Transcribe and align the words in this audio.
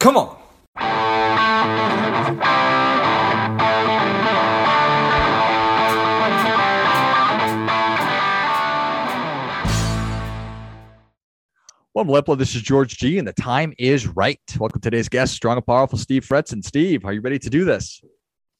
Come 0.00 0.16
on. 0.16 0.34
Well, 11.92 12.06
Malipla, 12.06 12.38
this 12.38 12.54
is 12.54 12.62
George 12.62 12.96
G, 12.96 13.18
and 13.18 13.28
the 13.28 13.34
time 13.34 13.74
is 13.78 14.06
right. 14.06 14.40
Welcome 14.58 14.80
to 14.80 14.90
today's 14.90 15.10
guest, 15.10 15.34
strong 15.34 15.58
and 15.58 15.66
powerful 15.66 15.98
Steve 15.98 16.26
Fretzin. 16.26 16.52
And 16.54 16.64
Steve, 16.64 17.04
are 17.04 17.12
you 17.12 17.20
ready 17.20 17.38
to 17.38 17.50
do 17.50 17.66
this? 17.66 18.00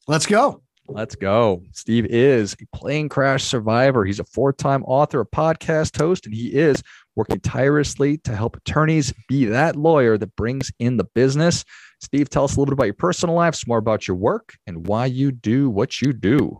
Let's 0.07 0.27
go. 0.27 0.61
Let's 0.93 1.15
go. 1.15 1.63
Steve 1.71 2.05
is 2.05 2.55
a 2.61 2.77
plane 2.77 3.07
crash 3.07 3.43
survivor. 3.43 4.03
He's 4.03 4.19
a 4.19 4.25
four 4.25 4.51
time 4.51 4.83
author, 4.83 5.21
a 5.21 5.25
podcast 5.25 5.97
host, 5.97 6.25
and 6.25 6.35
he 6.35 6.53
is 6.53 6.83
working 7.15 7.39
tirelessly 7.39 8.17
to 8.19 8.35
help 8.35 8.57
attorneys 8.57 9.13
be 9.27 9.45
that 9.45 9.75
lawyer 9.75 10.17
that 10.17 10.35
brings 10.35 10.71
in 10.79 10.97
the 10.97 11.03
business. 11.03 11.63
Steve, 12.01 12.29
tell 12.29 12.43
us 12.43 12.55
a 12.55 12.59
little 12.59 12.71
bit 12.71 12.73
about 12.73 12.85
your 12.85 12.93
personal 12.95 13.35
life, 13.35 13.55
some 13.55 13.65
more 13.67 13.77
about 13.77 14.07
your 14.07 14.17
work, 14.17 14.55
and 14.67 14.87
why 14.87 15.05
you 15.05 15.31
do 15.31 15.69
what 15.69 16.01
you 16.01 16.13
do. 16.13 16.59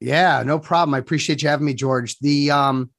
Yeah, 0.00 0.42
no 0.44 0.58
problem. 0.58 0.94
I 0.94 0.98
appreciate 0.98 1.42
you 1.42 1.48
having 1.48 1.66
me, 1.66 1.74
George. 1.74 2.18
The 2.18 2.50
um, 2.50 2.90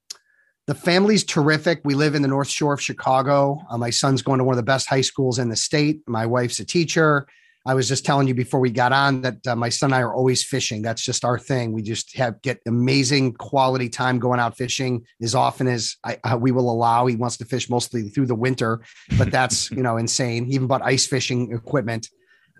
the 0.66 0.74
family's 0.74 1.24
terrific. 1.24 1.82
We 1.84 1.94
live 1.94 2.14
in 2.14 2.22
the 2.22 2.28
North 2.28 2.48
Shore 2.48 2.74
of 2.74 2.80
Chicago. 2.80 3.60
Uh, 3.70 3.76
my 3.76 3.90
son's 3.90 4.22
going 4.22 4.38
to 4.38 4.44
one 4.44 4.54
of 4.54 4.56
the 4.56 4.62
best 4.62 4.88
high 4.88 5.02
schools 5.02 5.38
in 5.38 5.50
the 5.50 5.56
state. 5.56 6.00
My 6.06 6.24
wife's 6.24 6.58
a 6.58 6.64
teacher. 6.64 7.26
I 7.66 7.74
was 7.74 7.88
just 7.88 8.04
telling 8.04 8.28
you 8.28 8.34
before 8.34 8.60
we 8.60 8.70
got 8.70 8.92
on 8.92 9.22
that 9.22 9.46
uh, 9.46 9.56
my 9.56 9.70
son 9.70 9.88
and 9.88 9.94
I 9.94 10.02
are 10.02 10.14
always 10.14 10.44
fishing. 10.44 10.82
That's 10.82 11.02
just 11.02 11.24
our 11.24 11.38
thing. 11.38 11.72
We 11.72 11.80
just 11.80 12.14
have 12.16 12.40
get 12.42 12.60
amazing 12.66 13.34
quality 13.34 13.88
time 13.88 14.18
going 14.18 14.38
out 14.38 14.56
fishing 14.56 15.06
as 15.22 15.34
often 15.34 15.66
as 15.66 15.96
I, 16.04 16.18
uh, 16.24 16.36
we 16.36 16.52
will 16.52 16.70
allow. 16.70 17.06
He 17.06 17.16
wants 17.16 17.38
to 17.38 17.46
fish 17.46 17.70
mostly 17.70 18.10
through 18.10 18.26
the 18.26 18.34
winter, 18.34 18.82
but 19.16 19.30
that's 19.30 19.70
you 19.70 19.82
know 19.82 19.96
insane. 19.96 20.44
He 20.44 20.54
even 20.54 20.66
bought 20.66 20.82
ice 20.82 21.06
fishing 21.06 21.52
equipment, 21.52 22.08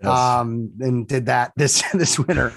yes. 0.01 0.11
um, 0.11 0.71
and 0.79 1.07
did 1.07 1.27
that 1.27 1.51
this 1.57 1.83
this 1.93 2.17
winter. 2.17 2.53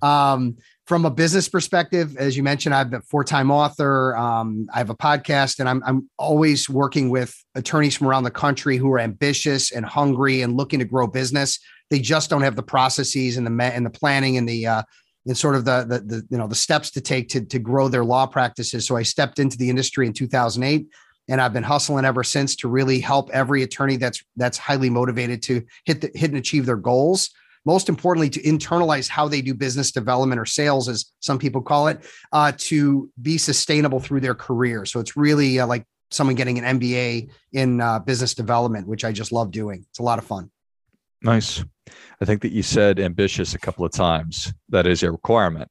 Um, 0.00 0.56
from 0.86 1.04
a 1.04 1.10
business 1.10 1.48
perspective, 1.48 2.16
as 2.16 2.36
you 2.36 2.42
mentioned, 2.42 2.74
I'm 2.74 2.92
a 2.92 3.00
four-time 3.02 3.52
author. 3.52 4.16
Um, 4.16 4.66
I 4.74 4.78
have 4.78 4.90
a 4.90 4.96
podcast, 4.96 5.60
and 5.60 5.68
I'm 5.68 5.80
I'm 5.86 6.10
always 6.18 6.68
working 6.68 7.10
with 7.10 7.32
attorneys 7.54 7.96
from 7.96 8.08
around 8.08 8.24
the 8.24 8.32
country 8.32 8.76
who 8.76 8.90
are 8.92 8.98
ambitious 8.98 9.70
and 9.70 9.86
hungry 9.86 10.42
and 10.42 10.56
looking 10.56 10.80
to 10.80 10.84
grow 10.84 11.06
business. 11.06 11.60
They 11.92 12.00
just 12.00 12.30
don't 12.30 12.40
have 12.40 12.56
the 12.56 12.62
processes 12.62 13.36
and 13.36 13.46
the 13.46 13.64
and 13.64 13.84
the 13.84 13.90
planning 13.90 14.38
and 14.38 14.48
the 14.48 14.66
uh, 14.66 14.82
and 15.26 15.36
sort 15.36 15.54
of 15.54 15.66
the, 15.66 15.84
the 15.86 15.98
the 16.00 16.26
you 16.30 16.38
know 16.38 16.48
the 16.48 16.54
steps 16.54 16.90
to 16.92 17.02
take 17.02 17.28
to 17.28 17.44
to 17.44 17.58
grow 17.58 17.88
their 17.88 18.04
law 18.04 18.24
practices. 18.24 18.86
So 18.86 18.96
I 18.96 19.02
stepped 19.02 19.38
into 19.38 19.58
the 19.58 19.68
industry 19.68 20.06
in 20.06 20.14
2008 20.14 20.88
and 21.28 21.40
I've 21.40 21.52
been 21.52 21.62
hustling 21.62 22.06
ever 22.06 22.24
since 22.24 22.56
to 22.56 22.68
really 22.68 22.98
help 22.98 23.28
every 23.30 23.62
attorney 23.62 23.98
that's 23.98 24.24
that's 24.36 24.56
highly 24.56 24.88
motivated 24.88 25.42
to 25.42 25.62
hit 25.84 26.00
the, 26.00 26.10
hit 26.14 26.30
and 26.30 26.38
achieve 26.38 26.64
their 26.64 26.76
goals 26.76 27.28
most 27.64 27.88
importantly, 27.88 28.28
to 28.28 28.42
internalize 28.42 29.08
how 29.08 29.28
they 29.28 29.40
do 29.40 29.54
business 29.54 29.92
development 29.92 30.40
or 30.40 30.44
sales, 30.44 30.88
as 30.88 31.12
some 31.20 31.38
people 31.38 31.62
call 31.62 31.88
it, 31.88 32.00
uh, 32.32 32.52
to 32.56 33.08
be 33.20 33.38
sustainable 33.38 34.00
through 34.00 34.20
their 34.20 34.34
career. 34.34 34.84
So 34.84 34.98
it's 34.98 35.16
really 35.16 35.60
uh, 35.60 35.66
like 35.66 35.86
someone 36.10 36.34
getting 36.34 36.58
an 36.58 36.78
MBA 36.78 37.30
in 37.52 37.80
uh, 37.80 38.00
business 38.00 38.34
development, 38.34 38.86
which 38.86 39.04
I 39.04 39.12
just 39.12 39.32
love 39.32 39.50
doing. 39.50 39.84
It's 39.90 40.00
a 40.00 40.02
lot 40.02 40.18
of 40.18 40.24
fun. 40.24 40.50
Nice. 41.22 41.64
I 42.20 42.24
think 42.24 42.42
that 42.42 42.52
you 42.52 42.62
said 42.62 43.00
ambitious 43.00 43.54
a 43.54 43.58
couple 43.58 43.84
of 43.84 43.92
times. 43.92 44.52
That 44.68 44.86
is 44.86 45.02
a 45.02 45.10
requirement. 45.10 45.70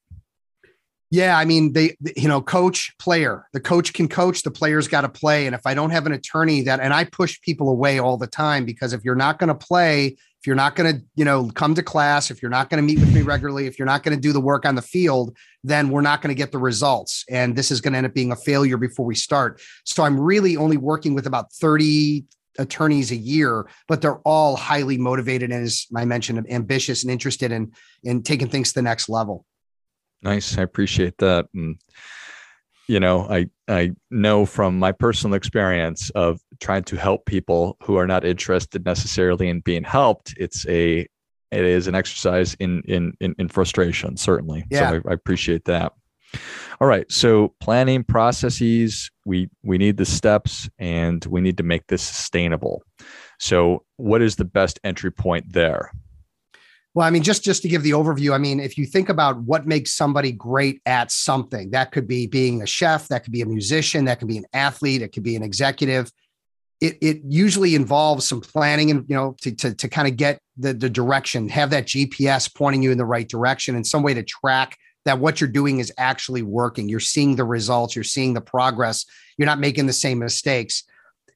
Yeah, 1.14 1.38
I 1.38 1.44
mean, 1.44 1.74
they, 1.74 1.98
you 2.16 2.30
know, 2.30 2.42
coach, 2.42 2.94
player. 2.98 3.46
The 3.52 3.60
coach 3.60 3.92
can 3.92 4.08
coach, 4.08 4.44
the 4.44 4.52
player's 4.52 4.88
got 4.88 5.02
to 5.02 5.10
play. 5.10 5.46
And 5.46 5.54
if 5.54 5.62
I 5.66 5.74
don't 5.74 5.90
have 5.90 6.06
an 6.06 6.14
attorney 6.14 6.62
that, 6.62 6.80
and 6.80 6.94
I 6.94 7.04
push 7.04 7.42
people 7.42 7.70
away 7.70 8.00
all 8.00 8.18
the 8.18 8.28
time 8.28 8.64
because 8.64 8.94
if 8.94 9.04
you're 9.04 9.14
not 9.14 9.38
going 9.38 9.50
to 9.50 9.56
play, 9.56 10.08
if 10.08 10.48
you're 10.48 10.56
not 10.56 10.78
going 10.78 10.96
to, 10.96 11.04
you 11.16 11.26
know, 11.26 11.52
come 11.54 11.76
to 11.76 11.84
class, 11.84 12.32
if 12.32 12.42
you're 12.42 12.50
not 12.50 12.70
going 12.70 12.82
to 12.82 12.94
meet 12.94 13.00
with 13.00 13.14
me 13.14 13.24
regularly, 13.24 13.68
if 13.68 13.78
you're 13.78 13.86
not 13.86 14.04
going 14.04 14.16
to 14.16 14.22
do 14.22 14.32
the 14.32 14.40
work 14.40 14.66
on 14.66 14.76
the 14.76 14.82
field, 14.82 15.36
then 15.66 15.90
we're 15.90 16.02
not 16.02 16.22
going 16.22 16.34
to 16.34 16.38
get 16.38 16.54
the 16.54 16.58
results. 16.58 17.26
And 17.30 17.58
this 17.58 17.72
is 17.72 17.82
going 17.82 17.92
to 17.92 17.98
end 17.98 18.08
up 18.08 18.14
being 18.14 18.32
a 18.32 18.36
failure 18.38 18.78
before 18.78 19.06
we 19.06 19.14
start. 19.14 19.62
So 19.84 20.04
I'm 20.04 20.18
really 20.18 20.56
only 20.56 20.78
working 20.78 21.14
with 21.14 21.28
about 21.28 21.52
30 21.52 22.24
attorneys 22.60 23.12
a 23.12 23.16
year, 23.16 23.68
but 23.88 24.02
they're 24.02 24.20
all 24.20 24.56
highly 24.56 24.98
motivated 24.98 25.52
and 25.52 25.64
as 25.64 25.88
I 25.96 26.06
mentioned, 26.06 26.46
ambitious 26.50 27.04
and 27.04 27.12
interested 27.12 27.52
in 27.52 27.74
in 28.04 28.24
taking 28.24 28.50
things 28.50 28.70
to 28.70 28.76
the 28.76 28.82
next 28.82 29.10
level. 29.10 29.46
Nice. 30.22 30.58
I 30.58 30.62
appreciate 30.62 31.18
that. 31.18 31.48
And 31.54 31.78
you 32.92 33.00
know 33.00 33.26
i 33.30 33.48
i 33.70 33.92
know 34.10 34.46
from 34.46 34.78
my 34.78 34.92
personal 34.92 35.34
experience 35.36 36.10
of 36.12 36.42
trying 36.60 36.84
to 36.84 36.98
help 36.98 37.26
people 37.26 37.78
who 37.84 37.96
are 37.96 38.08
not 38.08 38.26
interested 38.26 38.84
necessarily 38.86 39.48
in 39.48 39.62
being 39.62 39.84
helped 39.84 40.34
it's 40.38 40.68
a 40.68 41.08
it 41.52 41.66
is 41.66 41.88
an 41.88 41.96
exercise 41.96 42.54
in 42.56 42.82
in 42.88 43.14
in, 43.22 43.34
in 43.40 43.48
frustration 43.48 44.18
certainly 44.18 44.66
yeah. 44.70 44.90
so 44.90 45.02
I, 45.06 45.12
I 45.12 45.14
appreciate 45.14 45.64
that 45.66 45.94
all 46.80 46.88
right 46.88 47.12
so 47.12 47.54
planning 47.60 48.04
processes 48.04 49.10
we 49.26 49.50
we 49.64 49.78
need 49.78 49.98
the 49.98 50.06
steps 50.06 50.70
and 50.80 51.26
we 51.26 51.42
need 51.42 51.58
to 51.58 51.64
make 51.64 51.88
this 51.88 52.02
sustainable 52.02 52.84
so 53.40 53.84
what 53.98 54.22
is 54.22 54.36
the 54.36 54.46
best 54.46 54.80
entry 54.84 55.12
point 55.12 55.52
there 55.52 55.92
well, 56.94 57.08
I 57.08 57.10
mean, 57.10 57.24
just 57.24 57.44
just 57.44 57.62
to 57.62 57.70
give 57.70 57.84
the 57.84 57.92
overview, 57.92 58.34
I 58.34 58.38
mean, 58.38 58.60
if 58.60 58.78
you 58.78 58.86
think 58.86 59.08
about 59.08 59.42
what 59.44 59.66
makes 59.66 59.94
somebody 59.94 60.34
great 60.34 60.82
at 60.86 61.10
something, 61.10 61.72
that 61.72 61.92
could 61.92 62.06
be 62.06 62.28
being 62.28 62.62
a 62.62 62.66
chef, 62.66 63.08
that 63.08 63.24
could 63.24 63.32
be 63.32 63.42
a 63.42 63.46
musician, 63.46 64.06
that 64.06 64.20
could 64.20 64.28
be 64.28 64.38
an 64.38 64.46
athlete, 64.52 65.02
it 65.02 65.10
could 65.14 65.24
be 65.24 65.38
an 65.38 65.44
executive. 65.44 66.12
It, 66.82 66.98
it 67.00 67.22
usually 67.26 67.76
involves 67.76 68.28
some 68.28 68.42
planning 68.42 68.92
and 68.92 69.06
you 69.08 69.16
know 69.16 69.36
to 69.42 69.56
to, 69.56 69.74
to 69.74 69.88
kind 69.88 70.08
of 70.08 70.18
get 70.18 70.40
the, 70.58 70.74
the 70.74 70.90
direction, 70.90 71.48
have 71.48 71.70
that 71.70 71.86
GPS 71.86 72.54
pointing 72.54 72.84
you 72.84 72.92
in 72.92 72.98
the 72.98 73.06
right 73.06 73.28
direction, 73.28 73.76
and 73.76 73.88
some 73.88 74.04
way 74.04 74.14
to 74.14 74.24
track 74.24 74.78
that 75.06 75.20
what 75.20 75.42
you're 75.42 75.50
doing 75.50 75.80
is 75.80 75.92
actually 75.98 76.42
working. 76.42 76.90
You're 76.90 77.00
seeing 77.00 77.36
the 77.36 77.44
results, 77.44 77.96
you're 77.96 78.04
seeing 78.04 78.34
the 78.34 78.42
progress, 78.42 79.06
you're 79.38 79.48
not 79.48 79.60
making 79.60 79.88
the 79.88 79.94
same 79.94 80.20
mistakes 80.20 80.84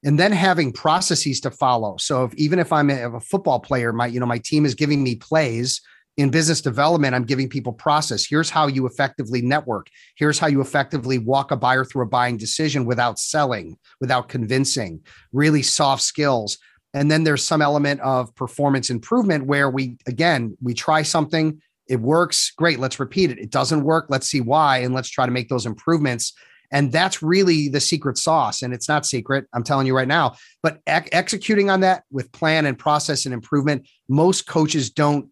and 0.04 0.18
then 0.18 0.32
having 0.32 0.72
processes 0.72 1.40
to 1.40 1.50
follow. 1.50 1.96
So 1.96 2.24
if, 2.24 2.34
even 2.34 2.58
if 2.58 2.72
I'm 2.72 2.90
a, 2.90 3.16
a 3.16 3.20
football 3.20 3.60
player, 3.60 3.92
my 3.92 4.06
you 4.06 4.20
know 4.20 4.26
my 4.26 4.38
team 4.38 4.64
is 4.64 4.74
giving 4.74 5.02
me 5.02 5.16
plays 5.16 5.80
in 6.16 6.30
business 6.30 6.62
development, 6.62 7.14
I'm 7.14 7.24
giving 7.24 7.48
people 7.48 7.72
process. 7.72 8.24
Here's 8.24 8.48
how 8.48 8.68
you 8.68 8.86
effectively 8.86 9.42
network. 9.42 9.88
Here's 10.16 10.38
how 10.38 10.46
you 10.46 10.62
effectively 10.62 11.18
walk 11.18 11.50
a 11.50 11.56
buyer 11.56 11.84
through 11.84 12.04
a 12.04 12.08
buying 12.08 12.38
decision 12.38 12.86
without 12.86 13.18
selling, 13.18 13.76
without 14.00 14.28
convincing, 14.28 15.02
really 15.32 15.62
soft 15.62 16.02
skills. 16.02 16.56
And 16.94 17.10
then 17.10 17.24
there's 17.24 17.44
some 17.44 17.60
element 17.60 18.00
of 18.00 18.34
performance 18.34 18.88
improvement 18.88 19.44
where 19.44 19.68
we, 19.68 19.98
again, 20.06 20.56
we 20.62 20.72
try 20.72 21.02
something, 21.02 21.60
it 21.88 22.00
works, 22.00 22.52
great, 22.56 22.78
let's 22.78 22.98
repeat 22.98 23.30
it. 23.30 23.38
It 23.38 23.50
doesn't 23.50 23.82
work, 23.82 24.06
let's 24.08 24.28
see 24.28 24.40
why, 24.40 24.78
and 24.78 24.94
let's 24.94 25.08
try 25.08 25.26
to 25.26 25.32
make 25.32 25.48
those 25.48 25.66
improvements. 25.66 26.32
And 26.72 26.90
that's 26.90 27.22
really 27.22 27.68
the 27.68 27.80
secret 27.80 28.18
sauce. 28.18 28.62
And 28.62 28.74
it's 28.74 28.88
not 28.88 29.06
secret, 29.06 29.46
I'm 29.52 29.62
telling 29.62 29.86
you 29.86 29.96
right 29.96 30.08
now. 30.08 30.34
But 30.62 30.80
ec- 30.86 31.10
executing 31.12 31.70
on 31.70 31.80
that 31.80 32.02
with 32.10 32.32
plan 32.32 32.66
and 32.66 32.76
process 32.76 33.24
and 33.24 33.32
improvement, 33.32 33.88
most 34.08 34.46
coaches 34.46 34.90
don't 34.90 35.28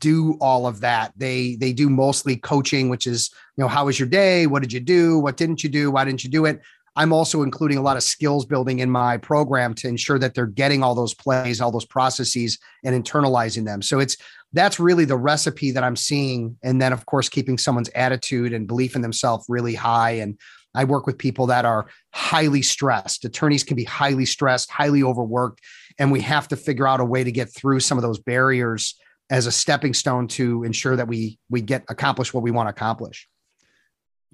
do 0.00 0.38
all 0.40 0.66
of 0.66 0.80
that. 0.80 1.12
They 1.16 1.56
they 1.56 1.72
do 1.72 1.90
mostly 1.90 2.36
coaching, 2.36 2.88
which 2.88 3.06
is, 3.06 3.30
you 3.56 3.62
know, 3.62 3.68
how 3.68 3.86
was 3.86 3.98
your 3.98 4.08
day? 4.08 4.46
What 4.46 4.62
did 4.62 4.72
you 4.72 4.80
do? 4.80 5.18
What 5.18 5.36
didn't 5.36 5.62
you 5.64 5.68
do? 5.68 5.90
Why 5.90 6.04
didn't 6.04 6.24
you 6.24 6.30
do 6.30 6.44
it? 6.44 6.62
I'm 6.96 7.12
also 7.12 7.42
including 7.42 7.76
a 7.76 7.82
lot 7.82 7.96
of 7.96 8.02
skills 8.02 8.46
building 8.46 8.78
in 8.78 8.90
my 8.90 9.16
program 9.16 9.74
to 9.74 9.88
ensure 9.88 10.18
that 10.18 10.34
they're 10.34 10.46
getting 10.46 10.82
all 10.82 10.94
those 10.94 11.14
plays, 11.14 11.60
all 11.60 11.72
those 11.72 11.84
processes 11.84 12.58
and 12.84 13.04
internalizing 13.04 13.64
them. 13.64 13.82
So 13.82 13.98
it's 13.98 14.16
that's 14.52 14.78
really 14.78 15.04
the 15.04 15.16
recipe 15.16 15.72
that 15.72 15.82
I'm 15.82 15.96
seeing. 15.96 16.56
And 16.62 16.80
then, 16.80 16.92
of 16.92 17.06
course, 17.06 17.28
keeping 17.28 17.58
someone's 17.58 17.90
attitude 17.90 18.52
and 18.52 18.68
belief 18.68 18.94
in 18.94 19.02
themselves 19.02 19.46
really 19.48 19.74
high. 19.74 20.12
And 20.12 20.38
I 20.76 20.84
work 20.84 21.06
with 21.06 21.18
people 21.18 21.46
that 21.46 21.64
are 21.64 21.86
highly 22.12 22.62
stressed. 22.62 23.24
Attorneys 23.24 23.64
can 23.64 23.76
be 23.76 23.84
highly 23.84 24.24
stressed, 24.24 24.70
highly 24.70 25.02
overworked. 25.02 25.60
And 25.98 26.12
we 26.12 26.20
have 26.20 26.46
to 26.48 26.56
figure 26.56 26.86
out 26.86 27.00
a 27.00 27.04
way 27.04 27.24
to 27.24 27.32
get 27.32 27.52
through 27.52 27.80
some 27.80 27.98
of 27.98 28.02
those 28.02 28.18
barriers 28.20 28.94
as 29.30 29.46
a 29.46 29.52
stepping 29.52 29.94
stone 29.94 30.28
to 30.28 30.62
ensure 30.64 30.96
that 30.96 31.08
we 31.08 31.38
we 31.50 31.60
get 31.60 31.84
accomplish 31.88 32.32
what 32.32 32.42
we 32.42 32.50
want 32.50 32.68
to 32.68 32.70
accomplish. 32.70 33.28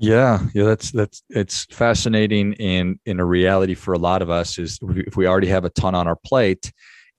Yeah, 0.02 0.40
yeah, 0.54 0.64
that's 0.64 0.90
that's 0.92 1.22
it's 1.28 1.66
fascinating 1.66 2.54
in 2.54 2.98
in 3.04 3.20
a 3.20 3.24
reality 3.24 3.74
for 3.74 3.92
a 3.92 3.98
lot 3.98 4.22
of 4.22 4.30
us 4.30 4.58
is 4.58 4.78
if 4.82 5.14
we 5.14 5.26
already 5.26 5.48
have 5.48 5.66
a 5.66 5.70
ton 5.70 5.94
on 5.94 6.08
our 6.08 6.16
plate 6.16 6.72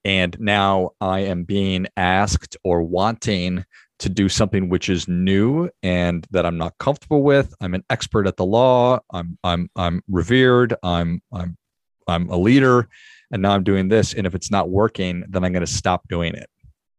and 0.03 0.35
now 0.39 0.89
I 0.99 1.19
am 1.19 1.43
being 1.43 1.85
asked 1.95 2.57
or 2.63 2.81
wanting 2.81 3.63
to 3.99 4.09
do 4.09 4.27
something 4.27 4.67
which 4.67 4.89
is 4.89 5.07
new 5.07 5.69
and 5.83 6.25
that 6.31 6.43
I'm 6.43 6.57
not 6.57 6.75
comfortable 6.79 7.21
with. 7.21 7.53
I'm 7.61 7.75
an 7.75 7.83
expert 7.91 8.25
at 8.25 8.35
the 8.35 8.45
law. 8.45 8.97
I'm 9.13 9.37
I'm 9.43 9.69
I'm 9.75 10.01
revered. 10.09 10.73
I'm 10.81 11.21
I'm 11.31 11.55
I'm 12.07 12.29
a 12.29 12.37
leader 12.37 12.89
and 13.31 13.43
now 13.43 13.51
I'm 13.51 13.63
doing 13.63 13.89
this 13.89 14.15
and 14.15 14.25
if 14.25 14.33
it's 14.33 14.49
not 14.49 14.71
working 14.71 15.23
then 15.29 15.43
I'm 15.43 15.51
going 15.51 15.63
to 15.63 15.71
stop 15.71 16.07
doing 16.07 16.33
it. 16.33 16.49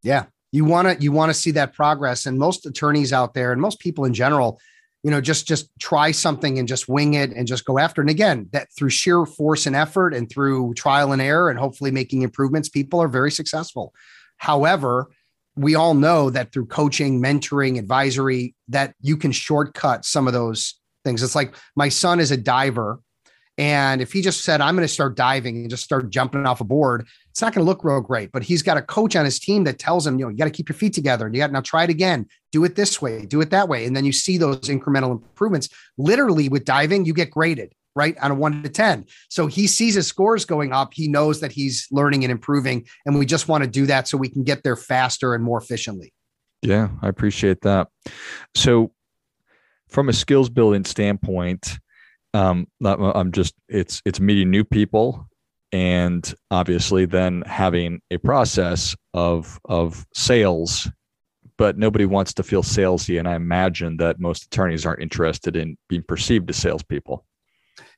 Yeah. 0.04 0.26
You 0.52 0.64
want 0.64 0.86
to 0.86 1.02
you 1.02 1.10
want 1.10 1.30
to 1.30 1.34
see 1.34 1.50
that 1.52 1.72
progress 1.72 2.26
and 2.26 2.38
most 2.38 2.66
attorneys 2.66 3.12
out 3.12 3.34
there 3.34 3.50
and 3.50 3.60
most 3.60 3.80
people 3.80 4.04
in 4.04 4.14
general 4.14 4.60
you 5.02 5.10
know 5.10 5.20
just 5.20 5.46
just 5.46 5.68
try 5.78 6.10
something 6.10 6.58
and 6.58 6.68
just 6.68 6.88
wing 6.88 7.14
it 7.14 7.32
and 7.32 7.46
just 7.46 7.64
go 7.64 7.78
after 7.78 8.00
and 8.00 8.10
again 8.10 8.48
that 8.52 8.68
through 8.76 8.90
sheer 8.90 9.26
force 9.26 9.66
and 9.66 9.74
effort 9.74 10.14
and 10.14 10.30
through 10.30 10.74
trial 10.74 11.12
and 11.12 11.20
error 11.20 11.50
and 11.50 11.58
hopefully 11.58 11.90
making 11.90 12.22
improvements 12.22 12.68
people 12.68 13.00
are 13.00 13.08
very 13.08 13.30
successful. 13.30 13.92
However 14.36 15.10
we 15.54 15.74
all 15.74 15.94
know 15.94 16.30
that 16.30 16.52
through 16.52 16.66
coaching 16.66 17.22
mentoring 17.22 17.78
advisory 17.78 18.54
that 18.68 18.94
you 19.00 19.16
can 19.16 19.32
shortcut 19.32 20.04
some 20.04 20.26
of 20.26 20.32
those 20.32 20.80
things. 21.04 21.22
It's 21.22 21.34
like 21.34 21.54
my 21.76 21.88
son 21.88 22.20
is 22.20 22.30
a 22.30 22.36
diver 22.36 23.00
and 23.58 24.00
if 24.00 24.12
he 24.12 24.22
just 24.22 24.42
said, 24.42 24.60
I'm 24.60 24.74
going 24.74 24.86
to 24.86 24.92
start 24.92 25.14
diving 25.14 25.56
and 25.56 25.70
just 25.70 25.84
start 25.84 26.08
jumping 26.08 26.46
off 26.46 26.60
a 26.60 26.64
board, 26.64 27.06
it's 27.30 27.42
not 27.42 27.54
going 27.54 27.64
to 27.64 27.68
look 27.68 27.84
real 27.84 28.00
great. 28.00 28.32
But 28.32 28.42
he's 28.42 28.62
got 28.62 28.78
a 28.78 28.82
coach 28.82 29.14
on 29.14 29.24
his 29.24 29.38
team 29.38 29.64
that 29.64 29.78
tells 29.78 30.06
him, 30.06 30.18
you 30.18 30.24
know, 30.24 30.30
you 30.30 30.36
got 30.36 30.46
to 30.46 30.50
keep 30.50 30.68
your 30.68 30.76
feet 30.76 30.94
together 30.94 31.26
and 31.26 31.34
you 31.34 31.40
got 31.40 31.48
to 31.48 31.52
now 31.52 31.60
try 31.60 31.84
it 31.84 31.90
again, 31.90 32.26
do 32.50 32.64
it 32.64 32.76
this 32.76 33.02
way, 33.02 33.26
do 33.26 33.40
it 33.40 33.50
that 33.50 33.68
way. 33.68 33.84
And 33.84 33.94
then 33.94 34.04
you 34.04 34.12
see 34.12 34.38
those 34.38 34.60
incremental 34.60 35.10
improvements. 35.12 35.68
Literally 35.98 36.48
with 36.48 36.64
diving, 36.64 37.04
you 37.04 37.12
get 37.12 37.30
graded 37.30 37.74
right 37.94 38.16
on 38.22 38.30
a 38.30 38.34
one 38.34 38.62
to 38.62 38.70
10. 38.70 39.04
So 39.28 39.46
he 39.46 39.66
sees 39.66 39.94
his 39.94 40.06
scores 40.06 40.46
going 40.46 40.72
up. 40.72 40.94
He 40.94 41.08
knows 41.08 41.40
that 41.40 41.52
he's 41.52 41.86
learning 41.90 42.24
and 42.24 42.30
improving. 42.30 42.86
And 43.04 43.18
we 43.18 43.26
just 43.26 43.48
want 43.48 43.64
to 43.64 43.70
do 43.70 43.84
that 43.86 44.08
so 44.08 44.16
we 44.16 44.30
can 44.30 44.44
get 44.44 44.62
there 44.62 44.76
faster 44.76 45.34
and 45.34 45.44
more 45.44 45.58
efficiently. 45.58 46.14
Yeah, 46.62 46.88
I 47.02 47.08
appreciate 47.08 47.60
that. 47.62 47.88
So, 48.54 48.92
from 49.88 50.08
a 50.08 50.12
skills 50.14 50.48
building 50.48 50.86
standpoint, 50.86 51.78
um, 52.34 52.66
I'm 52.84 53.32
just 53.32 53.54
it's 53.68 54.02
it's 54.04 54.20
meeting 54.20 54.50
new 54.50 54.64
people 54.64 55.28
and 55.72 56.34
obviously 56.50 57.06
then 57.06 57.42
having 57.46 58.00
a 58.10 58.18
process 58.18 58.94
of 59.14 59.58
of 59.64 60.06
sales 60.14 60.88
but 61.58 61.78
nobody 61.78 62.06
wants 62.06 62.34
to 62.34 62.42
feel 62.42 62.62
salesy. 62.62 63.18
And 63.18 63.28
i 63.28 63.34
imagine 63.34 63.96
that 63.98 64.18
most 64.18 64.46
attorneys 64.46 64.84
aren't 64.86 65.02
interested 65.02 65.56
in 65.56 65.76
being 65.88 66.02
perceived 66.02 66.50
as 66.50 66.56
salespeople. 66.56 67.24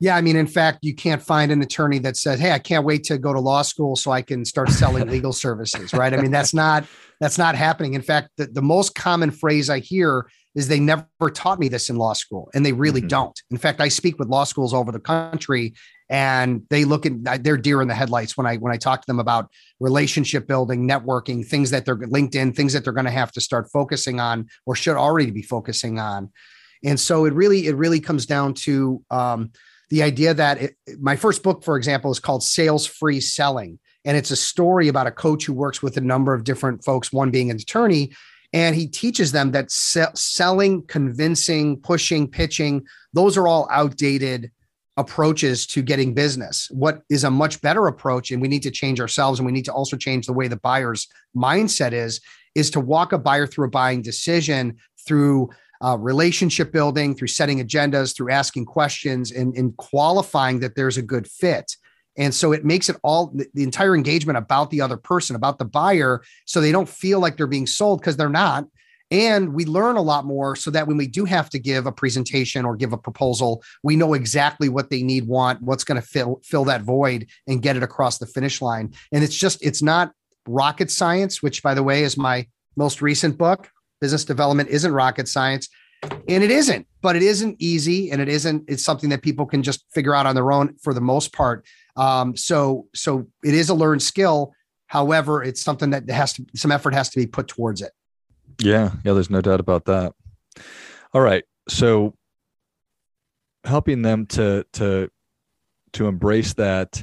Yeah 0.00 0.16
i 0.16 0.20
mean 0.20 0.36
in 0.36 0.46
fact 0.46 0.78
you 0.82 0.94
can't 0.94 1.22
find 1.22 1.50
an 1.50 1.62
attorney 1.62 1.98
that 2.00 2.16
says 2.16 2.38
hey 2.38 2.52
i 2.52 2.58
can't 2.58 2.84
wait 2.84 3.04
to 3.04 3.18
go 3.18 3.32
to 3.32 3.40
law 3.40 3.62
school 3.62 3.96
so 3.96 4.10
i 4.10 4.22
can 4.22 4.44
start 4.44 4.70
selling 4.70 5.08
legal 5.08 5.32
services 5.44 5.92
right? 5.92 6.12
I 6.12 6.20
mean 6.20 6.30
that's 6.30 6.54
not 6.54 6.84
that's 7.20 7.38
not 7.38 7.54
happening. 7.54 7.94
In 7.94 8.02
fact 8.02 8.30
the, 8.36 8.46
the 8.46 8.62
most 8.62 8.94
common 8.94 9.30
phrase 9.30 9.70
i 9.70 9.78
hear 9.78 10.26
is 10.54 10.68
they 10.68 10.80
never 10.80 11.06
taught 11.32 11.58
me 11.58 11.68
this 11.68 11.90
in 11.90 11.96
law 11.96 12.12
school 12.12 12.50
and 12.54 12.64
they 12.64 12.72
really 12.72 13.00
mm-hmm. 13.00 13.08
don't. 13.08 13.42
In 13.50 13.58
fact, 13.58 13.80
I 13.80 13.88
speak 13.88 14.18
with 14.18 14.28
law 14.28 14.44
schools 14.44 14.72
over 14.72 14.92
the 14.92 15.00
country 15.00 15.74
and 16.10 16.62
they 16.70 16.84
look 16.84 17.06
at 17.06 17.42
they're 17.42 17.56
deer 17.56 17.80
in 17.80 17.88
the 17.88 17.94
headlights 17.94 18.36
when 18.36 18.46
I 18.46 18.56
when 18.56 18.72
I 18.72 18.76
talk 18.76 19.00
to 19.00 19.06
them 19.06 19.18
about 19.18 19.50
relationship 19.80 20.46
building, 20.46 20.88
networking, 20.88 21.46
things 21.46 21.70
that 21.70 21.84
they're 21.84 21.96
LinkedIn, 21.96 22.54
things 22.54 22.72
that 22.74 22.84
they're 22.84 22.92
going 22.92 23.06
to 23.06 23.10
have 23.10 23.32
to 23.32 23.40
start 23.40 23.70
focusing 23.72 24.20
on 24.20 24.48
or 24.66 24.74
should 24.74 24.96
already 24.96 25.30
be 25.30 25.42
focusing 25.42 25.98
on. 25.98 26.30
And 26.84 27.00
so 27.00 27.24
it 27.24 27.32
really 27.32 27.66
it 27.66 27.76
really 27.76 28.00
comes 28.00 28.26
down 28.26 28.54
to 28.54 29.02
um, 29.10 29.50
the 29.90 30.02
idea 30.02 30.34
that 30.34 30.60
it, 30.60 30.76
my 31.00 31.16
first 31.16 31.42
book, 31.42 31.64
for 31.64 31.76
example, 31.76 32.10
is 32.10 32.20
called 32.20 32.42
Sales 32.42 32.86
Free 32.86 33.20
Selling. 33.20 33.78
And 34.04 34.18
it's 34.18 34.30
a 34.30 34.36
story 34.36 34.88
about 34.88 35.06
a 35.06 35.10
coach 35.10 35.46
who 35.46 35.54
works 35.54 35.82
with 35.82 35.96
a 35.96 36.02
number 36.02 36.34
of 36.34 36.44
different 36.44 36.84
folks, 36.84 37.10
one 37.10 37.30
being 37.30 37.50
an 37.50 37.56
attorney, 37.56 38.12
and 38.54 38.76
he 38.76 38.86
teaches 38.86 39.32
them 39.32 39.50
that 39.50 39.70
selling, 39.70 40.86
convincing, 40.86 41.76
pushing, 41.80 42.28
pitching, 42.28 42.86
those 43.12 43.36
are 43.36 43.48
all 43.48 43.66
outdated 43.70 44.52
approaches 44.96 45.66
to 45.66 45.82
getting 45.82 46.14
business. 46.14 46.68
What 46.70 47.02
is 47.10 47.24
a 47.24 47.30
much 47.30 47.60
better 47.60 47.88
approach, 47.88 48.30
and 48.30 48.40
we 48.40 48.46
need 48.46 48.62
to 48.62 48.70
change 48.70 49.00
ourselves 49.00 49.40
and 49.40 49.46
we 49.46 49.50
need 49.50 49.64
to 49.64 49.72
also 49.72 49.96
change 49.96 50.26
the 50.26 50.32
way 50.32 50.46
the 50.46 50.56
buyer's 50.56 51.08
mindset 51.36 51.92
is, 51.92 52.20
is 52.54 52.70
to 52.70 52.80
walk 52.80 53.12
a 53.12 53.18
buyer 53.18 53.48
through 53.48 53.66
a 53.66 53.70
buying 53.70 54.02
decision 54.02 54.76
through 55.04 55.50
uh, 55.84 55.98
relationship 55.98 56.72
building, 56.72 57.16
through 57.16 57.28
setting 57.28 57.58
agendas, 57.58 58.16
through 58.16 58.30
asking 58.30 58.66
questions 58.66 59.32
and, 59.32 59.56
and 59.56 59.76
qualifying 59.78 60.60
that 60.60 60.76
there's 60.76 60.96
a 60.96 61.02
good 61.02 61.26
fit. 61.26 61.76
And 62.16 62.34
so 62.34 62.52
it 62.52 62.64
makes 62.64 62.88
it 62.88 62.96
all 63.02 63.34
the 63.34 63.62
entire 63.62 63.96
engagement 63.96 64.38
about 64.38 64.70
the 64.70 64.80
other 64.80 64.96
person, 64.96 65.34
about 65.36 65.58
the 65.58 65.64
buyer, 65.64 66.22
so 66.44 66.60
they 66.60 66.72
don't 66.72 66.88
feel 66.88 67.20
like 67.20 67.36
they're 67.36 67.46
being 67.46 67.66
sold 67.66 68.00
because 68.00 68.16
they're 68.16 68.28
not. 68.28 68.66
And 69.10 69.52
we 69.52 69.64
learn 69.64 69.96
a 69.96 70.02
lot 70.02 70.24
more 70.24 70.56
so 70.56 70.70
that 70.70 70.86
when 70.86 70.96
we 70.96 71.06
do 71.06 71.24
have 71.24 71.50
to 71.50 71.58
give 71.58 71.86
a 71.86 71.92
presentation 71.92 72.64
or 72.64 72.74
give 72.74 72.92
a 72.92 72.98
proposal, 72.98 73.62
we 73.82 73.96
know 73.96 74.14
exactly 74.14 74.68
what 74.68 74.90
they 74.90 75.02
need, 75.02 75.26
want, 75.26 75.62
what's 75.62 75.84
going 75.84 76.00
to 76.00 76.06
fill 76.06 76.40
fill 76.42 76.64
that 76.64 76.82
void 76.82 77.26
and 77.46 77.62
get 77.62 77.76
it 77.76 77.82
across 77.82 78.18
the 78.18 78.26
finish 78.26 78.62
line. 78.62 78.94
And 79.12 79.22
it's 79.22 79.36
just 79.36 79.64
it's 79.64 79.82
not 79.82 80.12
rocket 80.48 80.90
science, 80.90 81.42
which 81.42 81.62
by 81.62 81.74
the 81.74 81.82
way 81.82 82.02
is 82.02 82.16
my 82.16 82.46
most 82.76 83.02
recent 83.02 83.36
book. 83.36 83.70
Business 84.00 84.24
development 84.24 84.68
isn't 84.70 84.92
rocket 84.92 85.28
science. 85.28 85.68
And 86.28 86.44
it 86.44 86.50
isn't, 86.50 86.86
but 87.00 87.16
it 87.16 87.22
isn't 87.22 87.56
easy 87.58 88.10
and 88.10 88.20
it 88.20 88.28
isn't, 88.28 88.64
it's 88.68 88.84
something 88.84 89.08
that 89.10 89.22
people 89.22 89.46
can 89.46 89.62
just 89.62 89.84
figure 89.92 90.14
out 90.14 90.26
on 90.26 90.34
their 90.34 90.52
own 90.52 90.76
for 90.82 90.92
the 90.92 91.00
most 91.00 91.32
part. 91.32 91.64
Um, 91.96 92.36
so 92.36 92.88
so 92.94 93.26
it 93.44 93.54
is 93.54 93.68
a 93.68 93.74
learned 93.74 94.02
skill. 94.02 94.52
However, 94.86 95.42
it's 95.42 95.62
something 95.62 95.90
that 95.90 96.08
has 96.10 96.32
to 96.34 96.46
some 96.54 96.72
effort 96.72 96.94
has 96.94 97.10
to 97.10 97.18
be 97.18 97.26
put 97.26 97.48
towards 97.48 97.82
it. 97.82 97.92
Yeah, 98.60 98.92
yeah, 99.04 99.12
there's 99.12 99.30
no 99.30 99.40
doubt 99.40 99.60
about 99.60 99.86
that. 99.86 100.12
All 101.12 101.20
right. 101.20 101.44
So 101.68 102.14
helping 103.64 104.02
them 104.02 104.26
to 104.26 104.64
to 104.74 105.08
to 105.94 106.06
embrace 106.06 106.54
that 106.54 107.02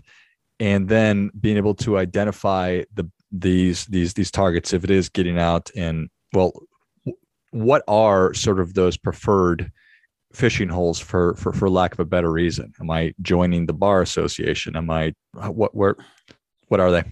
and 0.60 0.88
then 0.88 1.32
being 1.40 1.58
able 1.58 1.74
to 1.74 1.98
identify 1.98 2.84
the 2.94 3.10
these 3.32 3.86
these 3.86 4.14
these 4.14 4.30
targets 4.30 4.74
if 4.74 4.84
it 4.84 4.92
is 4.92 5.10
getting 5.10 5.40
out 5.40 5.72
and 5.76 6.10
well 6.34 6.52
what 7.52 7.84
are 7.88 8.34
sort 8.34 8.60
of 8.60 8.74
those 8.74 8.98
preferred 8.98 9.72
fishing 10.34 10.70
holes 10.70 11.00
for 11.00 11.36
for 11.36 11.54
for 11.54 11.70
lack 11.70 11.94
of 11.94 12.00
a 12.00 12.06
better 12.06 12.32
reason? 12.32 12.74
Am 12.80 12.90
i 12.90 13.14
joining 13.22 13.66
the 13.66 13.74
bar 13.74 14.02
association? 14.02 14.76
Am 14.76 14.90
i 14.90 15.14
uh, 15.40 15.50
what 15.50 15.76
where 15.76 15.96
what 16.68 16.80
are 16.80 16.92
they? 16.92 17.04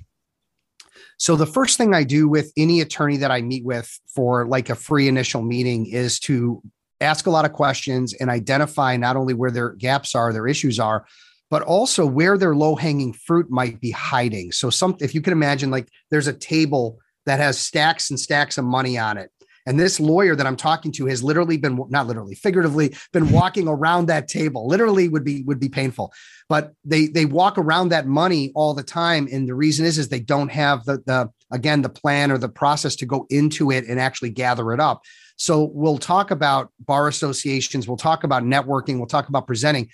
So 1.18 1.36
the 1.36 1.45
first 1.45 1.77
thing 1.77 1.94
i 1.94 2.04
do 2.04 2.27
with 2.27 2.51
any 2.57 2.81
attorney 2.81 3.18
that 3.18 3.31
i 3.31 3.42
meet 3.42 3.66
with 3.66 3.89
for 4.13 4.48
like 4.48 4.69
a 4.69 4.75
free 4.75 5.07
initial 5.07 5.42
meeting 5.42 5.86
is 5.86 6.19
to 6.21 6.62
ask 7.01 7.27
a 7.27 7.31
lot 7.31 7.45
of 7.45 7.54
questions 7.54 8.13
and 8.13 8.30
identify 8.30 8.98
not 8.98 9.16
only 9.16 9.33
where 9.33 9.51
their 9.51 9.71
gaps 9.74 10.16
are 10.16 10.33
their 10.33 10.48
issues 10.48 10.80
are 10.80 11.06
but 11.50 11.63
also 11.63 12.06
where 12.06 12.38
their 12.38 12.56
low 12.56 12.75
hanging 12.75 13.12
fruit 13.12 13.50
might 13.50 13.81
be 13.81 13.89
hiding. 13.92 14.51
So 14.51 14.69
some 14.69 14.95
if 15.00 15.16
you 15.16 15.21
can 15.21 15.33
imagine 15.33 15.71
like 15.71 15.89
there's 16.12 16.27
a 16.27 16.33
table 16.33 17.00
that 17.25 17.39
has 17.39 17.60
stacks 17.60 18.10
and 18.10 18.19
stacks 18.19 18.57
of 18.57 18.66
money 18.66 18.98
on 18.98 19.18
it 19.18 19.31
and 19.69 19.80
this 19.80 20.00
lawyer 20.00 20.36
that 20.36 20.48
I'm 20.48 20.56
talking 20.56 20.92
to 20.94 21.06
has 21.06 21.24
literally 21.24 21.56
been 21.56 21.80
not 21.89 22.07
literally, 22.07 22.33
figuratively 22.33 22.95
been 23.13 23.31
walking 23.39 23.68
around 23.68 24.07
that 24.07 24.27
table. 24.27 24.68
Literally 24.68 25.07
would 25.07 25.24
be 25.24 25.44
would 25.44 25.60
be 25.60 25.69
painful. 25.69 26.12
But 26.50 26.74
they 26.83 27.06
they 27.06 27.25
walk 27.25 27.57
around 27.60 27.89
that 27.89 28.07
money 28.07 28.51
all 28.56 28.74
the 28.74 28.83
time. 28.83 29.30
And 29.31 29.48
the 29.48 29.54
reason 29.54 29.86
is 29.86 30.00
is 30.00 30.10
they 30.10 30.19
don't 30.19 30.50
have 30.50 30.86
the 30.86 31.04
the 31.06 31.30
again 31.51 31.83
the 31.83 31.89
plan 31.89 32.31
or 32.31 32.39
the 32.39 32.50
process 32.50 32.95
to 32.98 33.06
go 33.06 33.27
into 33.30 33.69
it 33.71 33.85
and 33.88 33.99
actually 33.99 34.31
gather 34.31 34.73
it 34.73 34.80
up. 34.80 35.04
So 35.35 35.71
we'll 35.73 35.99
talk 35.99 36.31
about 36.31 36.71
bar 36.80 37.07
associations, 37.07 37.88
we'll 37.88 37.95
talk 37.95 38.23
about 38.23 38.44
networking, 38.44 38.97
we'll 38.97 39.07
talk 39.07 39.30
about 39.30 39.47
presenting. 39.47 39.90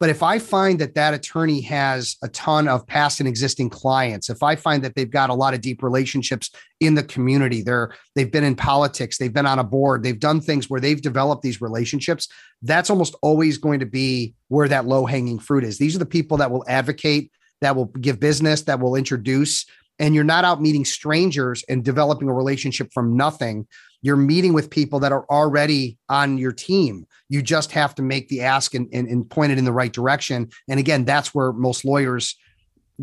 But 0.00 0.10
if 0.10 0.22
I 0.22 0.38
find 0.38 0.78
that 0.78 0.94
that 0.94 1.12
attorney 1.12 1.60
has 1.62 2.16
a 2.22 2.28
ton 2.28 2.68
of 2.68 2.86
past 2.86 3.18
and 3.18 3.28
existing 3.28 3.70
clients, 3.70 4.30
if 4.30 4.42
I 4.42 4.54
find 4.54 4.84
that 4.84 4.94
they've 4.94 5.10
got 5.10 5.30
a 5.30 5.34
lot 5.34 5.54
of 5.54 5.60
deep 5.60 5.82
relationships 5.82 6.50
in 6.78 6.94
the 6.94 7.02
community, 7.02 7.62
they're 7.62 7.92
they've 8.14 8.30
been 8.30 8.44
in 8.44 8.54
politics, 8.54 9.18
they've 9.18 9.32
been 9.32 9.46
on 9.46 9.58
a 9.58 9.64
board, 9.64 10.04
they've 10.04 10.18
done 10.18 10.40
things 10.40 10.70
where 10.70 10.80
they've 10.80 11.02
developed 11.02 11.42
these 11.42 11.60
relationships, 11.60 12.28
that's 12.62 12.90
almost 12.90 13.16
always 13.22 13.58
going 13.58 13.80
to 13.80 13.86
be 13.86 14.34
where 14.48 14.68
that 14.68 14.86
low 14.86 15.04
hanging 15.04 15.38
fruit 15.38 15.64
is. 15.64 15.78
These 15.78 15.96
are 15.96 16.00
the 16.00 16.06
people 16.06 16.36
that 16.36 16.50
will 16.50 16.64
advocate, 16.68 17.32
that 17.60 17.74
will 17.74 17.86
give 17.86 18.20
business, 18.20 18.62
that 18.62 18.78
will 18.78 18.94
introduce, 18.94 19.66
and 19.98 20.14
you're 20.14 20.24
not 20.24 20.44
out 20.44 20.62
meeting 20.62 20.84
strangers 20.84 21.64
and 21.68 21.84
developing 21.84 22.28
a 22.28 22.32
relationship 22.32 22.92
from 22.92 23.16
nothing 23.16 23.66
you're 24.02 24.16
meeting 24.16 24.52
with 24.52 24.70
people 24.70 25.00
that 25.00 25.12
are 25.12 25.26
already 25.30 25.98
on 26.08 26.38
your 26.38 26.52
team. 26.52 27.06
You 27.28 27.42
just 27.42 27.72
have 27.72 27.94
to 27.96 28.02
make 28.02 28.28
the 28.28 28.42
ask 28.42 28.74
and, 28.74 28.88
and, 28.92 29.08
and 29.08 29.28
point 29.28 29.52
it 29.52 29.58
in 29.58 29.64
the 29.64 29.72
right 29.72 29.92
direction. 29.92 30.48
And 30.68 30.78
again, 30.78 31.04
that's 31.04 31.34
where 31.34 31.52
most 31.52 31.84
lawyers 31.84 32.36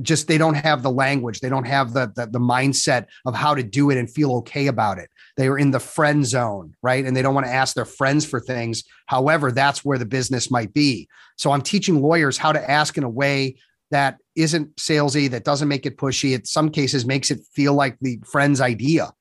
just 0.02 0.28
they 0.28 0.38
don't 0.38 0.56
have 0.56 0.84
the 0.84 0.92
language. 0.92 1.40
They 1.40 1.50
don't 1.50 1.68
have 1.68 1.94
the, 1.94 2.12
the, 2.16 2.25
the 2.28 2.40
mindset 2.40 3.06
of 3.25 3.34
how 3.34 3.56
to 3.56 3.64
do 3.64 3.90
it 3.90 3.98
and 3.98 4.10
feel 4.10 4.34
okay 4.38 4.68
about 4.68 4.98
it. 4.98 5.10
They 5.38 5.48
are 5.48 5.58
in 5.58 5.72
the 5.72 5.80
friend 5.80 6.25
zone 6.25 6.75
right? 6.82 7.06
And 7.06 7.16
they 7.16 7.22
don't 7.22 7.34
want 7.34 7.48
to 7.48 7.54
ask 7.54 7.75
their 7.75 7.86
friends 7.86 8.25
for 8.25 8.40
things. 8.40 8.84
However 9.06 9.52
that's 9.52 9.86
where 9.86 9.98
the 9.98 10.06
business 10.06 10.52
might 10.52 10.74
be. 10.74 11.08
So 11.38 11.52
i'm 11.52 11.62
teaching 11.62 12.02
lawyers 12.02 12.38
how 12.38 12.52
to 12.52 12.72
ask 12.72 12.98
in 12.98 13.04
a 13.04 13.10
way 13.10 13.56
that 13.92 14.18
isn't 14.36 14.75
salesy 14.75 15.30
that 15.30 15.46
doesn't 15.46 15.68
make 15.68 15.86
it 15.86 15.98
pushy. 15.98 16.36
It 16.36 16.48
some 16.48 16.70
cases 16.70 17.06
makes 17.06 17.32
it 17.32 17.40
feel 17.54 17.74
like 17.74 17.98
the 18.02 18.20
friend's 18.25 18.60
idea 18.60 19.14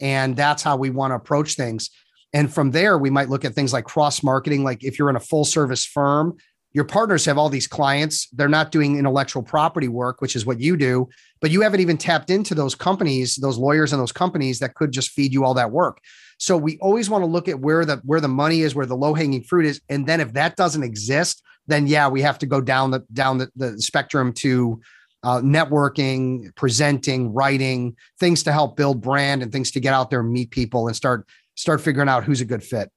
and 0.00 0.36
that's 0.36 0.62
how 0.62 0.76
we 0.76 0.90
want 0.90 1.10
to 1.12 1.16
approach 1.16 1.54
things. 1.54 1.90
And 2.32 2.52
from 2.52 2.70
there, 2.70 2.96
we 2.98 3.10
might 3.10 3.28
look 3.28 3.44
at 3.44 3.54
things 3.54 3.72
like 3.72 3.84
cross 3.84 4.22
marketing. 4.22 4.62
Like 4.62 4.84
if 4.84 4.98
you're 4.98 5.10
in 5.10 5.16
a 5.16 5.20
full 5.20 5.44
service 5.44 5.84
firm, 5.84 6.36
your 6.72 6.84
partners 6.84 7.24
have 7.24 7.36
all 7.36 7.48
these 7.48 7.66
clients. 7.66 8.28
They're 8.28 8.48
not 8.48 8.70
doing 8.70 8.96
intellectual 8.96 9.42
property 9.42 9.88
work, 9.88 10.20
which 10.20 10.36
is 10.36 10.46
what 10.46 10.60
you 10.60 10.76
do, 10.76 11.08
but 11.40 11.50
you 11.50 11.62
haven't 11.62 11.80
even 11.80 11.98
tapped 11.98 12.30
into 12.30 12.54
those 12.54 12.76
companies, 12.76 13.34
those 13.36 13.58
lawyers 13.58 13.92
and 13.92 14.00
those 14.00 14.12
companies 14.12 14.60
that 14.60 14.74
could 14.74 14.92
just 14.92 15.10
feed 15.10 15.32
you 15.32 15.44
all 15.44 15.54
that 15.54 15.72
work. 15.72 15.98
So 16.38 16.56
we 16.56 16.78
always 16.78 17.10
want 17.10 17.22
to 17.22 17.26
look 17.26 17.48
at 17.48 17.60
where 17.60 17.84
the 17.84 17.96
where 18.04 18.20
the 18.20 18.28
money 18.28 18.60
is, 18.62 18.74
where 18.74 18.86
the 18.86 18.96
low 18.96 19.14
hanging 19.14 19.42
fruit 19.42 19.66
is, 19.66 19.80
and 19.88 20.06
then 20.06 20.20
if 20.20 20.32
that 20.34 20.56
doesn't 20.56 20.82
exist, 20.82 21.42
then 21.66 21.86
yeah, 21.86 22.08
we 22.08 22.22
have 22.22 22.38
to 22.38 22.46
go 22.46 22.60
down 22.60 22.92
the 22.92 23.00
down 23.12 23.38
the, 23.38 23.50
the 23.56 23.80
spectrum 23.82 24.32
to 24.34 24.80
uh, 25.22 25.40
networking, 25.40 26.54
presenting, 26.54 27.32
writing, 27.32 27.96
things 28.18 28.42
to 28.44 28.52
help 28.52 28.76
build 28.76 29.00
brand 29.00 29.42
and 29.42 29.52
things 29.52 29.70
to 29.72 29.80
get 29.80 29.92
out 29.92 30.10
there 30.10 30.20
and 30.20 30.32
meet 30.32 30.50
people 30.50 30.86
and 30.86 30.96
start 30.96 31.26
start 31.54 31.80
figuring 31.80 32.08
out 32.08 32.24
who's 32.24 32.40
a 32.40 32.44
good 32.44 32.62
fit. 32.62 32.90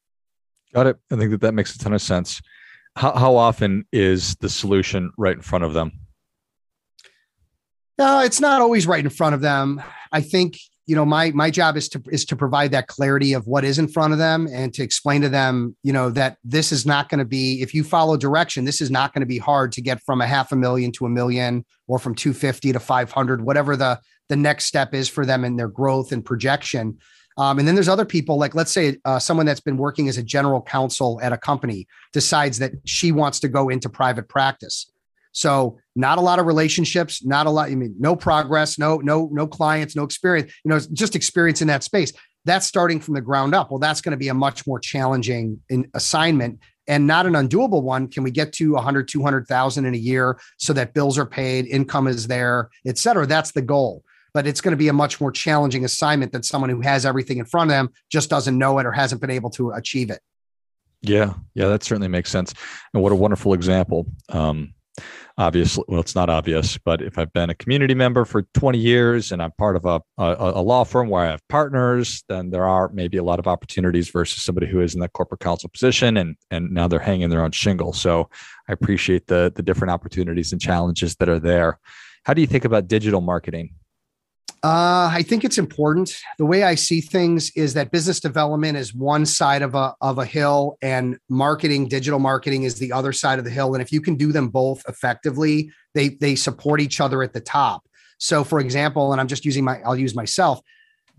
Got 0.73 0.87
it. 0.87 0.97
I 1.11 1.15
think 1.15 1.31
that 1.31 1.41
that 1.41 1.53
makes 1.53 1.75
a 1.75 1.79
ton 1.79 1.93
of 1.93 2.01
sense. 2.01 2.41
How, 2.95 3.13
how 3.13 3.35
often 3.35 3.85
is 3.91 4.35
the 4.35 4.49
solution 4.49 5.11
right 5.17 5.35
in 5.35 5.41
front 5.41 5.63
of 5.63 5.73
them? 5.73 5.91
No, 7.97 8.21
it's 8.21 8.39
not 8.39 8.61
always 8.61 8.87
right 8.87 9.03
in 9.03 9.09
front 9.09 9.35
of 9.35 9.41
them. 9.41 9.81
I 10.11 10.21
think 10.21 10.57
you 10.85 10.95
know 10.95 11.05
my 11.05 11.31
my 11.31 11.49
job 11.49 11.77
is 11.77 11.87
to 11.89 12.01
is 12.11 12.25
to 12.25 12.35
provide 12.35 12.71
that 12.71 12.87
clarity 12.87 13.33
of 13.33 13.47
what 13.47 13.63
is 13.63 13.79
in 13.79 13.87
front 13.87 14.11
of 14.13 14.19
them 14.19 14.47
and 14.51 14.73
to 14.73 14.83
explain 14.83 15.21
to 15.21 15.29
them 15.29 15.75
you 15.83 15.93
know 15.93 16.09
that 16.09 16.37
this 16.43 16.71
is 16.71 16.85
not 16.85 17.07
going 17.09 17.19
to 17.19 17.25
be 17.25 17.61
if 17.61 17.73
you 17.73 17.83
follow 17.83 18.17
direction 18.17 18.65
this 18.65 18.81
is 18.81 18.91
not 18.91 19.13
going 19.13 19.21
to 19.21 19.25
be 19.25 19.37
hard 19.37 19.71
to 19.71 19.81
get 19.81 20.01
from 20.01 20.19
a 20.21 20.27
half 20.27 20.51
a 20.51 20.55
million 20.55 20.91
to 20.91 21.05
a 21.05 21.09
million 21.09 21.65
or 21.87 21.99
from 21.99 22.13
250 22.13 22.73
to 22.73 22.79
500 22.79 23.45
whatever 23.45 23.75
the 23.77 23.99
the 24.29 24.35
next 24.35 24.65
step 24.65 24.93
is 24.93 25.09
for 25.09 25.25
them 25.25 25.43
in 25.43 25.55
their 25.55 25.67
growth 25.67 26.11
and 26.11 26.23
projection. 26.23 26.97
Um, 27.37 27.59
and 27.59 27.67
then 27.67 27.75
there's 27.75 27.89
other 27.89 28.05
people 28.05 28.37
like 28.37 28.53
let's 28.53 28.71
say 28.71 28.97
uh, 29.05 29.19
someone 29.19 29.45
that's 29.45 29.59
been 29.59 29.77
working 29.77 30.07
as 30.07 30.17
a 30.17 30.23
general 30.23 30.61
counsel 30.61 31.19
at 31.21 31.33
a 31.33 31.37
company 31.37 31.87
decides 32.11 32.59
that 32.59 32.73
she 32.85 33.11
wants 33.11 33.39
to 33.41 33.47
go 33.47 33.69
into 33.69 33.89
private 33.89 34.29
practice. 34.29 34.91
So 35.31 35.79
not 35.95 36.17
a 36.17 36.21
lot 36.21 36.39
of 36.39 36.45
relationships, 36.45 37.23
not 37.23 37.45
a 37.45 37.49
lot. 37.49 37.69
I 37.69 37.75
mean, 37.75 37.95
no 37.99 38.15
progress, 38.15 38.79
no, 38.79 38.97
no, 38.97 39.29
no 39.31 39.47
clients, 39.47 39.95
no 39.95 40.03
experience, 40.03 40.51
you 40.63 40.69
know, 40.69 40.79
just 40.93 41.15
experience 41.15 41.61
in 41.61 41.67
that 41.67 41.83
space. 41.83 42.13
That's 42.45 42.65
starting 42.65 42.99
from 42.99 43.13
the 43.13 43.21
ground 43.21 43.55
up. 43.55 43.71
Well, 43.71 43.79
that's 43.79 44.01
going 44.01 44.11
to 44.11 44.17
be 44.17 44.27
a 44.27 44.33
much 44.33 44.67
more 44.67 44.79
challenging 44.79 45.61
in 45.69 45.89
assignment 45.93 46.59
and 46.87 47.07
not 47.07 47.25
an 47.25 47.33
undoable 47.33 47.83
one. 47.83 48.07
Can 48.07 48.23
we 48.23 48.31
get 48.31 48.51
to 48.53 48.73
100, 48.73 49.07
200,000 49.07 49.85
in 49.85 49.93
a 49.93 49.97
year 49.97 50.39
so 50.57 50.73
that 50.73 50.93
bills 50.93 51.17
are 51.17 51.25
paid, 51.25 51.65
income 51.67 52.07
is 52.07 52.27
there, 52.27 52.69
et 52.85 52.97
cetera? 52.97 53.25
That's 53.25 53.51
the 53.51 53.61
goal. 53.61 54.03
But 54.33 54.47
it's 54.47 54.61
going 54.61 54.71
to 54.71 54.77
be 54.77 54.87
a 54.87 54.93
much 54.93 55.21
more 55.21 55.31
challenging 55.31 55.85
assignment 55.85 56.31
than 56.31 56.43
someone 56.43 56.69
who 56.69 56.81
has 56.81 57.05
everything 57.05 57.37
in 57.37 57.45
front 57.45 57.69
of 57.69 57.75
them, 57.75 57.89
just 58.11 58.29
doesn't 58.29 58.57
know 58.57 58.79
it 58.79 58.85
or 58.85 58.91
hasn't 58.91 59.21
been 59.21 59.29
able 59.29 59.51
to 59.51 59.71
achieve 59.71 60.09
it. 60.09 60.21
Yeah, 61.01 61.33
yeah, 61.53 61.67
that 61.67 61.83
certainly 61.83 62.07
makes 62.07 62.31
sense. 62.31 62.53
And 62.93 63.03
what 63.03 63.11
a 63.11 63.15
wonderful 63.15 63.53
example. 63.53 64.07
Um, 64.29 64.73
obviously 65.37 65.83
well 65.87 65.99
it's 65.99 66.13
not 66.13 66.29
obvious 66.29 66.77
but 66.77 67.01
if 67.01 67.17
i've 67.17 67.33
been 67.33 67.49
a 67.49 67.55
community 67.55 67.95
member 67.95 68.23
for 68.23 68.43
20 68.53 68.77
years 68.77 69.31
and 69.31 69.41
i'm 69.41 69.51
part 69.57 69.75
of 69.75 69.83
a, 69.85 69.99
a, 70.19 70.35
a, 70.55 70.61
law 70.61 70.83
firm 70.83 71.09
where 71.09 71.23
i 71.23 71.31
have 71.31 71.41
partners 71.47 72.23
then 72.29 72.51
there 72.51 72.65
are 72.65 72.89
maybe 72.93 73.17
a 73.17 73.23
lot 73.23 73.39
of 73.39 73.47
opportunities 73.47 74.09
versus 74.09 74.43
somebody 74.43 74.67
who 74.67 74.79
is 74.79 74.93
in 74.93 74.99
that 75.01 75.13
corporate 75.13 75.39
counsel 75.39 75.69
position 75.69 76.17
and 76.17 76.35
and 76.51 76.71
now 76.71 76.87
they're 76.87 76.99
hanging 76.99 77.29
their 77.29 77.43
own 77.43 77.51
shingle. 77.51 77.93
So 77.93 78.29
i 78.67 78.73
appreciate 78.73 79.27
the 79.27 79.51
the 79.55 79.63
different 79.63 79.91
opportunities 79.91 80.51
and 80.51 80.61
challenges 80.61 81.15
that 81.15 81.29
are 81.29 81.39
there. 81.39 81.79
How 82.25 82.33
do 82.33 82.41
you 82.41 82.47
think 82.47 82.65
about 82.65 82.87
digital 82.87 83.21
marketing 83.21 83.75
uh, 84.63 85.09
I 85.11 85.23
think 85.27 85.43
it's 85.43 85.57
important. 85.57 86.17
The 86.37 86.45
way 86.45 86.63
I 86.63 86.75
see 86.75 87.01
things 87.01 87.51
is 87.55 87.73
that 87.73 87.91
business 87.91 88.21
development 88.21 88.77
is 88.77 88.93
one 88.93 89.25
side 89.25 89.61
of 89.61 89.75
a 89.75 89.93
of 89.99 90.19
a 90.19 90.25
hill, 90.25 90.77
and 90.81 91.17
marketing, 91.29 91.87
digital 91.87 92.19
marketing, 92.19 92.63
is 92.63 92.75
the 92.75 92.91
other 92.91 93.11
side 93.11 93.39
of 93.39 93.45
the 93.45 93.51
hill. 93.51 93.73
And 93.73 93.81
if 93.81 93.91
you 93.91 93.99
can 93.99 94.15
do 94.15 94.31
them 94.31 94.47
both 94.47 94.81
effectively, 94.87 95.71
they 95.93 96.09
they 96.09 96.35
support 96.35 96.79
each 96.79 97.01
other 97.01 97.23
at 97.23 97.33
the 97.33 97.41
top. 97.41 97.83
So, 98.19 98.43
for 98.45 98.59
example, 98.59 99.11
and 99.11 99.19
I'm 99.19 99.27
just 99.27 99.43
using 99.43 99.65
my 99.65 99.81
I'll 99.81 99.97
use 99.97 100.15
myself 100.15 100.61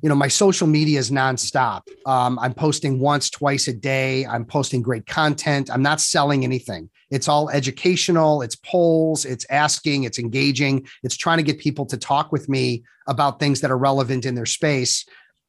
you 0.05 0.11
know, 0.11 0.15
my 0.15 0.29
social 0.29 0.67
media 0.67 0.99
is 0.99 1.11
nonstop. 1.11 1.81
Um, 2.05 2.39
I'm 2.39 2.53
posting 2.53 3.01
once, 3.01 3.31
twice 3.31 3.69
a 3.69 3.73
day. 3.73 4.27
I'm 4.27 4.45
posting 4.45 4.83
great 4.83 5.07
content. 5.07 5.71
I'm 5.73 5.81
not 5.81 5.99
selling 5.99 6.45
anything. 6.45 6.91
It's 7.11 7.29
all 7.29 7.51
educational. 7.51 8.43
It's 8.43 8.57
polls. 8.57 9.25
It's 9.25 9.47
asking. 9.51 10.05
It's 10.05 10.19
engaging. 10.19 10.87
It's 11.03 11.17
trying 11.17 11.39
to 11.39 11.43
get 11.43 11.59
people 11.59 11.87
to 11.87 11.97
talk 11.97 12.33
with 12.33 12.49
me 12.49 12.85
about 13.07 13.39
things 13.39 13.61
that 13.61 13.71
are 13.71 13.79
relevant 13.79 14.25
in 14.25 14.35
their 14.35 14.47
space. 14.47 15.05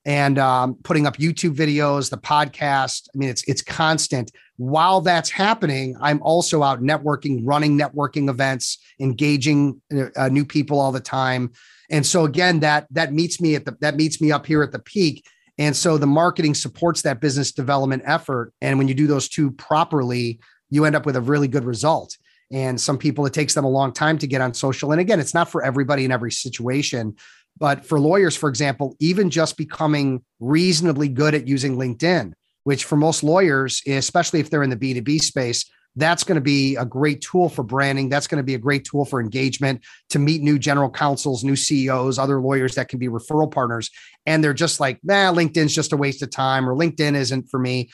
And 0.08 0.38
um, 0.38 0.76
putting 0.84 1.08
up 1.08 1.18
YouTube 1.18 1.56
videos, 1.56 2.12
the 2.12 2.18
podcast. 2.18 3.08
I 3.14 3.18
mean, 3.18 3.30
it's 3.30 3.44
it's 3.46 3.64
constant. 3.64 4.32
While 4.58 5.02
that's 5.02 5.32
happening, 5.32 5.98
I'm 6.00 6.22
also 6.22 6.62
out 6.62 6.82
networking, 6.82 7.42
running 7.44 7.78
networking 7.78 8.30
events, 8.30 8.78
engaging 9.00 9.82
uh, 10.16 10.30
new 10.30 10.46
people 10.46 10.80
all 10.80 10.92
the 10.92 11.00
time. 11.00 11.52
And 11.90 12.06
so 12.06 12.26
again, 12.26 12.60
that 12.60 12.86
that 12.92 13.14
meets 13.14 13.42
me 13.42 13.56
at 13.56 13.66
the 13.66 13.76
that 13.82 13.96
meets 13.96 14.22
me 14.22 14.32
up 14.32 14.46
here 14.46 14.62
at 14.62 14.72
the 14.72 14.80
peak. 14.80 15.26
And 15.58 15.76
so 15.76 15.98
the 15.98 16.08
marketing 16.08 16.54
supports 16.54 17.02
that 17.04 17.22
business 17.22 17.52
development 17.52 18.04
effort. 18.06 18.54
And 18.62 18.78
when 18.78 18.88
you 18.88 18.94
do 18.94 19.08
those 19.08 19.30
two 19.30 19.52
properly, 19.52 20.40
you 20.70 20.86
end 20.86 20.96
up 20.96 21.06
with 21.06 21.16
a 21.16 21.22
really 21.22 21.48
good 21.48 21.64
result. 21.64 22.18
And 22.52 22.80
some 22.80 22.98
people, 22.98 23.26
it 23.26 23.34
takes 23.34 23.54
them 23.54 23.66
a 23.66 23.70
long 23.70 23.92
time 23.92 24.18
to 24.20 24.28
get 24.28 24.42
on 24.42 24.54
social. 24.54 24.92
And 24.92 25.02
again, 25.02 25.20
it's 25.20 25.34
not 25.34 25.50
for 25.50 25.64
everybody 25.64 26.06
in 26.06 26.12
every 26.12 26.32
situation. 26.32 27.16
But 27.58 27.86
for 27.86 28.00
lawyers, 28.00 28.36
for 28.36 28.50
example, 28.50 28.96
even 29.00 29.30
just 29.30 29.58
becoming 29.58 30.24
reasonably 30.40 31.08
good 31.08 31.34
at 31.34 31.48
using 31.48 31.78
LinkedIn, 31.78 32.34
which 32.64 32.84
for 32.84 32.98
most 32.98 33.24
lawyers, 33.24 33.82
especially 33.88 34.42
if 34.42 34.50
they're 34.50 34.64
in 34.64 34.70
the 34.70 34.76
B2B 34.76 35.22
space, 35.22 35.66
that's 35.96 36.24
going 36.26 36.36
to 36.36 36.42
be 36.42 36.76
a 36.76 36.86
great 36.86 37.22
tool 37.22 37.48
for 37.48 37.64
branding. 37.64 38.10
That's 38.10 38.28
going 38.28 38.40
to 38.40 38.44
be 38.44 38.56
a 38.56 38.60
great 38.60 38.84
tool 38.84 39.06
for 39.06 39.22
engagement 39.22 39.82
to 40.10 40.20
meet 40.20 40.42
new 40.42 40.60
general 40.60 40.90
counsels, 40.90 41.44
new 41.44 41.56
CEOs, 41.56 42.20
other 42.20 42.42
lawyers 42.42 42.76
that 42.76 42.90
can 42.90 43.00
be 43.00 43.08
referral 43.08 43.50
partners. 43.50 43.90
And 44.26 44.44
they're 44.44 44.54
just 44.54 44.82
like, 44.82 45.00
nah, 45.04 45.32
LinkedIn's 45.32 45.74
just 45.74 45.94
a 45.94 45.98
waste 45.98 46.22
of 46.22 46.32
time 46.32 46.70
or 46.70 46.76
LinkedIn 46.76 47.16
isn't 47.16 47.50
for 47.50 47.60
me. 47.60 47.90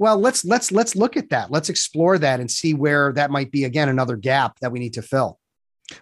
Well, 0.00 0.18
let's 0.18 0.46
let's 0.46 0.72
let's 0.72 0.96
look 0.96 1.18
at 1.18 1.28
that. 1.28 1.50
Let's 1.50 1.68
explore 1.68 2.16
that 2.16 2.40
and 2.40 2.50
see 2.50 2.72
where 2.72 3.12
that 3.12 3.30
might 3.30 3.50
be 3.52 3.64
again 3.64 3.90
another 3.90 4.16
gap 4.16 4.58
that 4.60 4.72
we 4.72 4.78
need 4.78 4.94
to 4.94 5.02
fill. 5.02 5.38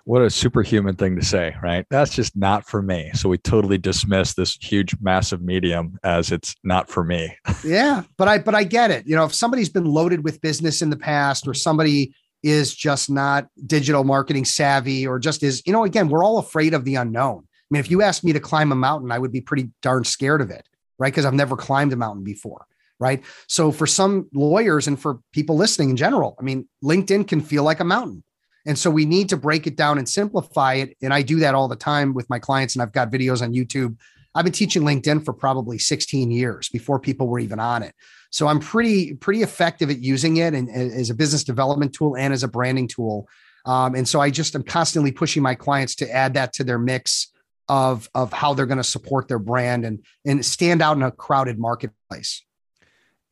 What 0.05 0.23
a 0.23 0.31
superhuman 0.31 0.95
thing 0.95 1.17
to 1.17 1.25
say, 1.25 1.57
right? 1.61 1.85
That's 1.91 2.15
just 2.15 2.37
not 2.37 2.65
for 2.65 2.81
me. 2.81 3.11
So 3.15 3.29
we 3.29 3.39
totally 3.39 3.77
dismiss 3.77 4.35
this 4.35 4.57
huge, 4.61 4.95
massive 5.01 5.43
medium 5.43 5.99
as 6.05 6.31
it's 6.31 6.55
not 6.63 6.89
for 6.89 7.03
me. 7.03 7.37
yeah, 7.65 8.05
but 8.17 8.29
I 8.29 8.39
but 8.39 8.55
I 8.55 8.63
get 8.63 8.93
it. 8.93 9.05
You 9.05 9.17
know, 9.17 9.25
if 9.25 9.35
somebody's 9.35 9.69
been 9.69 9.87
loaded 9.87 10.23
with 10.23 10.41
business 10.41 10.81
in 10.81 10.91
the 10.91 10.97
past, 10.97 11.49
or 11.49 11.53
somebody 11.53 12.15
is 12.45 12.73
just 12.73 13.11
not 13.11 13.49
digital 13.67 14.05
marketing 14.05 14.45
savvy, 14.45 15.09
or 15.09 15.19
just 15.19 15.43
is, 15.43 15.61
you 15.67 15.73
know, 15.73 15.83
again, 15.83 16.09
we're 16.09 16.23
all 16.23 16.39
afraid 16.39 16.73
of 16.73 16.85
the 16.85 16.95
unknown. 16.95 17.39
I 17.49 17.67
mean, 17.73 17.81
if 17.81 17.91
you 17.91 18.03
asked 18.03 18.23
me 18.23 18.33
to 18.33 18.39
climb 18.39 18.71
a 18.71 18.77
mountain, 18.77 19.11
I 19.11 19.19
would 19.19 19.33
be 19.33 19.41
pretty 19.41 19.71
darn 19.83 20.05
scared 20.05 20.41
of 20.41 20.53
it, 20.53 20.69
right? 21.01 21.13
Because 21.13 21.25
I've 21.25 21.35
never 21.35 21.57
climbed 21.57 21.93
a 21.93 21.97
mountain 21.97 22.23
before 22.23 22.65
right? 23.01 23.23
So 23.47 23.73
for 23.73 23.87
some 23.87 24.29
lawyers 24.33 24.89
and 24.89 24.99
for 25.01 25.21
people 25.33 25.57
listening 25.57 25.91
in 25.91 25.97
general, 25.97 26.37
I 26.39 26.43
mean, 26.43 26.69
LinkedIn 26.83 27.29
can 27.29 27.41
feel 27.41 27.63
like 27.63 27.81
a 27.81 27.85
mountain. 27.85 28.23
And 28.67 28.79
so 28.79 28.91
we 28.91 29.07
need 29.07 29.31
to 29.31 29.37
break 29.37 29.67
it 29.67 29.77
down 29.77 29.99
and 29.99 30.09
simplify 30.09 30.75
it. 30.75 30.97
And 31.01 31.15
I 31.15 31.23
do 31.23 31.39
that 31.41 31.55
all 31.55 31.69
the 31.69 31.77
time 31.77 32.13
with 32.13 32.29
my 32.29 32.39
clients. 32.39 32.75
And 32.75 32.83
I've 32.83 32.93
got 32.93 33.11
videos 33.11 33.41
on 33.41 33.55
YouTube. 33.55 33.97
I've 34.35 34.45
been 34.45 34.53
teaching 34.53 34.83
LinkedIn 34.83 35.25
for 35.25 35.33
probably 35.33 35.79
16 35.79 36.31
years 36.31 36.69
before 36.69 36.99
people 36.99 37.29
were 37.29 37.39
even 37.39 37.61
on 37.61 37.83
it. 37.83 37.95
So 38.31 38.47
I'm 38.47 38.61
pretty, 38.61 39.15
pretty 39.15 39.43
effective 39.43 39.91
at 39.91 40.01
using 40.01 40.37
it 40.37 40.55
and, 40.55 40.69
and 40.69 40.93
as 40.93 41.09
a 41.09 41.15
business 41.15 41.45
development 41.45 41.95
tool 41.95 42.17
and 42.17 42.33
as 42.33 42.43
a 42.43 42.49
branding 42.49 42.89
tool. 42.89 43.27
Um, 43.65 43.95
and 43.95 44.07
so 44.07 44.21
I 44.21 44.31
just 44.31 44.55
am 44.55 44.63
constantly 44.63 45.13
pushing 45.13 45.43
my 45.43 45.55
clients 45.55 45.95
to 45.97 46.11
add 46.11 46.35
that 46.35 46.53
to 46.55 46.65
their 46.65 46.79
mix 46.79 47.33
of, 47.69 48.09
of 48.15 48.33
how 48.33 48.55
they're 48.55 48.67
going 48.67 48.79
to 48.79 48.85
support 48.85 49.29
their 49.29 49.39
brand 49.39 49.85
and, 49.85 50.05
and 50.27 50.45
stand 50.45 50.83
out 50.83 50.97
in 50.97 51.03
a 51.03 51.11
crowded 51.11 51.59
marketplace. 51.59 52.45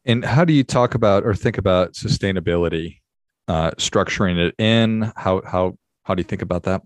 And 0.06 0.25
how 0.25 0.44
do 0.44 0.52
you 0.52 0.62
talk 0.62 0.94
about 0.94 1.25
or 1.25 1.34
think 1.34 1.58
about 1.58 1.94
sustainability 1.94 3.00
uh, 3.48 3.72
structuring 3.72 4.38
it 4.38 4.54
in? 4.58 5.12
How 5.16 5.42
how 5.44 5.76
how 6.04 6.14
do 6.14 6.20
you 6.20 6.25
think 6.25 6.42
about 6.42 6.62
that? 6.62 6.82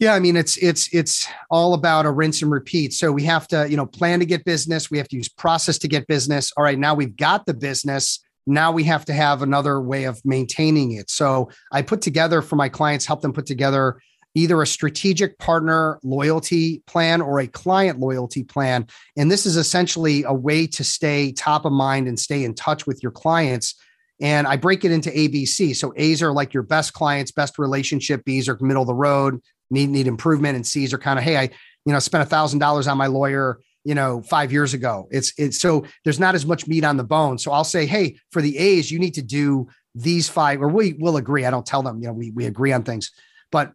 Yeah, 0.00 0.14
I 0.14 0.20
mean 0.20 0.36
it's 0.36 0.56
it's 0.58 0.92
it's 0.92 1.28
all 1.50 1.74
about 1.74 2.06
a 2.06 2.10
rinse 2.10 2.42
and 2.42 2.50
repeat. 2.50 2.92
So 2.92 3.12
we 3.12 3.24
have 3.24 3.48
to, 3.48 3.68
you 3.70 3.76
know, 3.76 3.86
plan 3.86 4.18
to 4.18 4.26
get 4.26 4.44
business, 4.44 4.90
we 4.90 4.98
have 4.98 5.08
to 5.08 5.16
use 5.16 5.28
process 5.28 5.78
to 5.78 5.88
get 5.88 6.06
business. 6.06 6.52
All 6.56 6.64
right, 6.64 6.78
now 6.78 6.94
we've 6.94 7.16
got 7.16 7.46
the 7.46 7.54
business. 7.54 8.20
Now 8.46 8.72
we 8.72 8.84
have 8.84 9.04
to 9.06 9.12
have 9.12 9.42
another 9.42 9.80
way 9.80 10.04
of 10.04 10.20
maintaining 10.24 10.92
it. 10.92 11.10
So 11.10 11.50
I 11.70 11.82
put 11.82 12.00
together 12.00 12.40
for 12.42 12.56
my 12.56 12.68
clients, 12.68 13.04
help 13.04 13.20
them 13.20 13.32
put 13.32 13.44
together 13.44 14.00
either 14.34 14.60
a 14.62 14.66
strategic 14.66 15.38
partner 15.38 15.98
loyalty 16.02 16.82
plan 16.86 17.20
or 17.20 17.40
a 17.40 17.46
client 17.46 17.98
loyalty 17.98 18.44
plan. 18.44 18.86
And 19.16 19.30
this 19.30 19.46
is 19.46 19.56
essentially 19.56 20.22
a 20.24 20.32
way 20.32 20.66
to 20.68 20.84
stay 20.84 21.32
top 21.32 21.64
of 21.64 21.72
mind 21.72 22.08
and 22.08 22.18
stay 22.18 22.44
in 22.44 22.54
touch 22.54 22.86
with 22.86 23.02
your 23.02 23.12
clients 23.12 23.74
and 24.20 24.46
I 24.46 24.56
break 24.56 24.84
it 24.84 24.90
into 24.90 25.10
ABC. 25.10 25.76
So 25.76 25.92
A's 25.96 26.22
are 26.22 26.32
like 26.32 26.52
your 26.52 26.62
best 26.62 26.92
clients, 26.92 27.30
best 27.30 27.58
relationship. 27.58 28.24
B's 28.24 28.48
are 28.48 28.58
middle 28.60 28.82
of 28.82 28.88
the 28.88 28.94
road, 28.94 29.40
need 29.70 29.90
need 29.90 30.06
improvement, 30.06 30.56
and 30.56 30.66
C's 30.66 30.92
are 30.92 30.98
kind 30.98 31.18
of 31.18 31.24
hey, 31.24 31.36
I 31.36 31.50
you 31.84 31.92
know 31.92 31.98
spent 31.98 32.22
a 32.22 32.26
thousand 32.26 32.58
dollars 32.58 32.86
on 32.88 32.98
my 32.98 33.06
lawyer 33.06 33.60
you 33.84 33.94
know 33.94 34.22
five 34.22 34.52
years 34.52 34.74
ago. 34.74 35.08
It's 35.10 35.32
it's 35.38 35.58
so 35.58 35.84
there's 36.04 36.18
not 36.18 36.34
as 36.34 36.44
much 36.44 36.66
meat 36.66 36.84
on 36.84 36.96
the 36.96 37.04
bone. 37.04 37.38
So 37.38 37.52
I'll 37.52 37.64
say 37.64 37.86
hey, 37.86 38.16
for 38.32 38.42
the 38.42 38.58
A's, 38.58 38.90
you 38.90 38.98
need 38.98 39.14
to 39.14 39.22
do 39.22 39.68
these 39.94 40.28
five, 40.28 40.60
or 40.60 40.68
we 40.68 40.94
will 40.94 41.16
agree. 41.16 41.44
I 41.44 41.50
don't 41.50 41.66
tell 41.66 41.82
them, 41.82 42.00
you 42.00 42.08
know, 42.08 42.14
we 42.14 42.30
we 42.32 42.46
agree 42.46 42.72
on 42.72 42.82
things, 42.82 43.12
but 43.52 43.72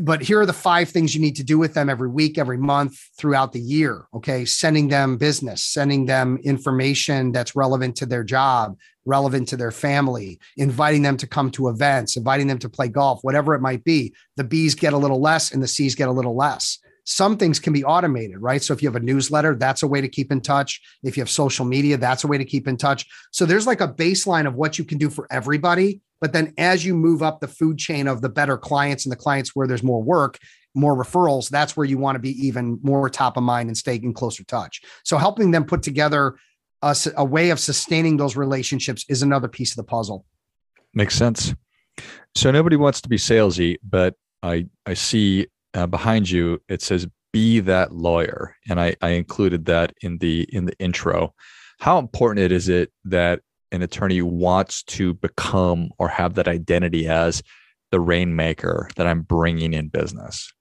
but 0.00 0.20
here 0.20 0.40
are 0.40 0.46
the 0.46 0.52
five 0.52 0.88
things 0.88 1.14
you 1.14 1.20
need 1.20 1.36
to 1.36 1.44
do 1.44 1.58
with 1.58 1.74
them 1.74 1.88
every 1.88 2.08
week, 2.08 2.38
every 2.38 2.58
month, 2.58 2.98
throughout 3.16 3.52
the 3.52 3.60
year. 3.60 4.06
Okay. 4.14 4.44
Sending 4.44 4.88
them 4.88 5.16
business, 5.16 5.62
sending 5.62 6.06
them 6.06 6.38
information 6.42 7.32
that's 7.32 7.54
relevant 7.54 7.96
to 7.96 8.06
their 8.06 8.24
job, 8.24 8.76
relevant 9.04 9.48
to 9.48 9.56
their 9.56 9.70
family, 9.70 10.40
inviting 10.56 11.02
them 11.02 11.16
to 11.16 11.26
come 11.26 11.50
to 11.52 11.68
events, 11.68 12.16
inviting 12.16 12.46
them 12.46 12.58
to 12.58 12.68
play 12.68 12.88
golf, 12.88 13.20
whatever 13.22 13.54
it 13.54 13.60
might 13.60 13.84
be. 13.84 14.12
The 14.36 14.44
B's 14.44 14.74
get 14.74 14.92
a 14.92 14.98
little 14.98 15.20
less 15.20 15.52
and 15.52 15.62
the 15.62 15.68
C's 15.68 15.94
get 15.94 16.08
a 16.08 16.12
little 16.12 16.36
less. 16.36 16.78
Some 17.10 17.38
things 17.38 17.58
can 17.58 17.72
be 17.72 17.82
automated, 17.84 18.36
right? 18.38 18.62
So 18.62 18.74
if 18.74 18.82
you 18.82 18.88
have 18.88 18.94
a 18.94 19.00
newsletter, 19.00 19.54
that's 19.54 19.82
a 19.82 19.86
way 19.86 20.02
to 20.02 20.08
keep 20.08 20.30
in 20.30 20.42
touch. 20.42 20.82
If 21.02 21.16
you 21.16 21.22
have 21.22 21.30
social 21.30 21.64
media, 21.64 21.96
that's 21.96 22.22
a 22.22 22.26
way 22.26 22.36
to 22.36 22.44
keep 22.44 22.68
in 22.68 22.76
touch. 22.76 23.06
So 23.32 23.46
there's 23.46 23.66
like 23.66 23.80
a 23.80 23.88
baseline 23.88 24.46
of 24.46 24.56
what 24.56 24.78
you 24.78 24.84
can 24.84 24.98
do 24.98 25.08
for 25.08 25.26
everybody. 25.30 26.02
But 26.20 26.34
then 26.34 26.52
as 26.58 26.84
you 26.84 26.94
move 26.94 27.22
up 27.22 27.40
the 27.40 27.48
food 27.48 27.78
chain 27.78 28.08
of 28.08 28.20
the 28.20 28.28
better 28.28 28.58
clients 28.58 29.06
and 29.06 29.12
the 29.12 29.16
clients 29.16 29.56
where 29.56 29.66
there's 29.66 29.82
more 29.82 30.02
work, 30.02 30.36
more 30.74 30.94
referrals, 31.02 31.48
that's 31.48 31.78
where 31.78 31.86
you 31.86 31.96
want 31.96 32.16
to 32.16 32.20
be 32.20 32.46
even 32.46 32.78
more 32.82 33.08
top 33.08 33.38
of 33.38 33.42
mind 33.42 33.70
and 33.70 33.76
stay 33.78 33.94
in 33.96 34.12
closer 34.12 34.44
touch. 34.44 34.82
So 35.02 35.16
helping 35.16 35.50
them 35.50 35.64
put 35.64 35.82
together 35.82 36.36
a, 36.82 36.94
a 37.16 37.24
way 37.24 37.48
of 37.48 37.58
sustaining 37.58 38.18
those 38.18 38.36
relationships 38.36 39.06
is 39.08 39.22
another 39.22 39.48
piece 39.48 39.70
of 39.70 39.76
the 39.76 39.84
puzzle. 39.84 40.26
Makes 40.92 41.14
sense. 41.14 41.54
So 42.34 42.50
nobody 42.50 42.76
wants 42.76 43.00
to 43.00 43.08
be 43.08 43.16
salesy, 43.16 43.78
but 43.82 44.14
I 44.42 44.66
I 44.84 44.92
see 44.92 45.46
uh, 45.78 45.86
behind 45.86 46.28
you 46.28 46.60
it 46.68 46.82
says 46.82 47.06
be 47.32 47.60
that 47.60 47.92
lawyer 47.92 48.56
and 48.68 48.80
I, 48.80 48.96
I 49.00 49.10
included 49.10 49.66
that 49.66 49.94
in 50.00 50.18
the 50.18 50.42
in 50.52 50.64
the 50.64 50.76
intro. 50.78 51.34
How 51.78 51.98
important 51.98 52.50
is 52.50 52.68
it 52.68 52.90
that 53.04 53.42
an 53.70 53.82
attorney 53.82 54.20
wants 54.22 54.82
to 54.84 55.14
become 55.14 55.90
or 55.98 56.08
have 56.08 56.34
that 56.34 56.48
identity 56.48 57.06
as 57.06 57.42
the 57.92 58.00
rainmaker 58.00 58.88
that 58.96 59.06
i'm 59.06 59.22
bringing 59.22 59.72
in 59.72 59.88
business? 59.88 60.52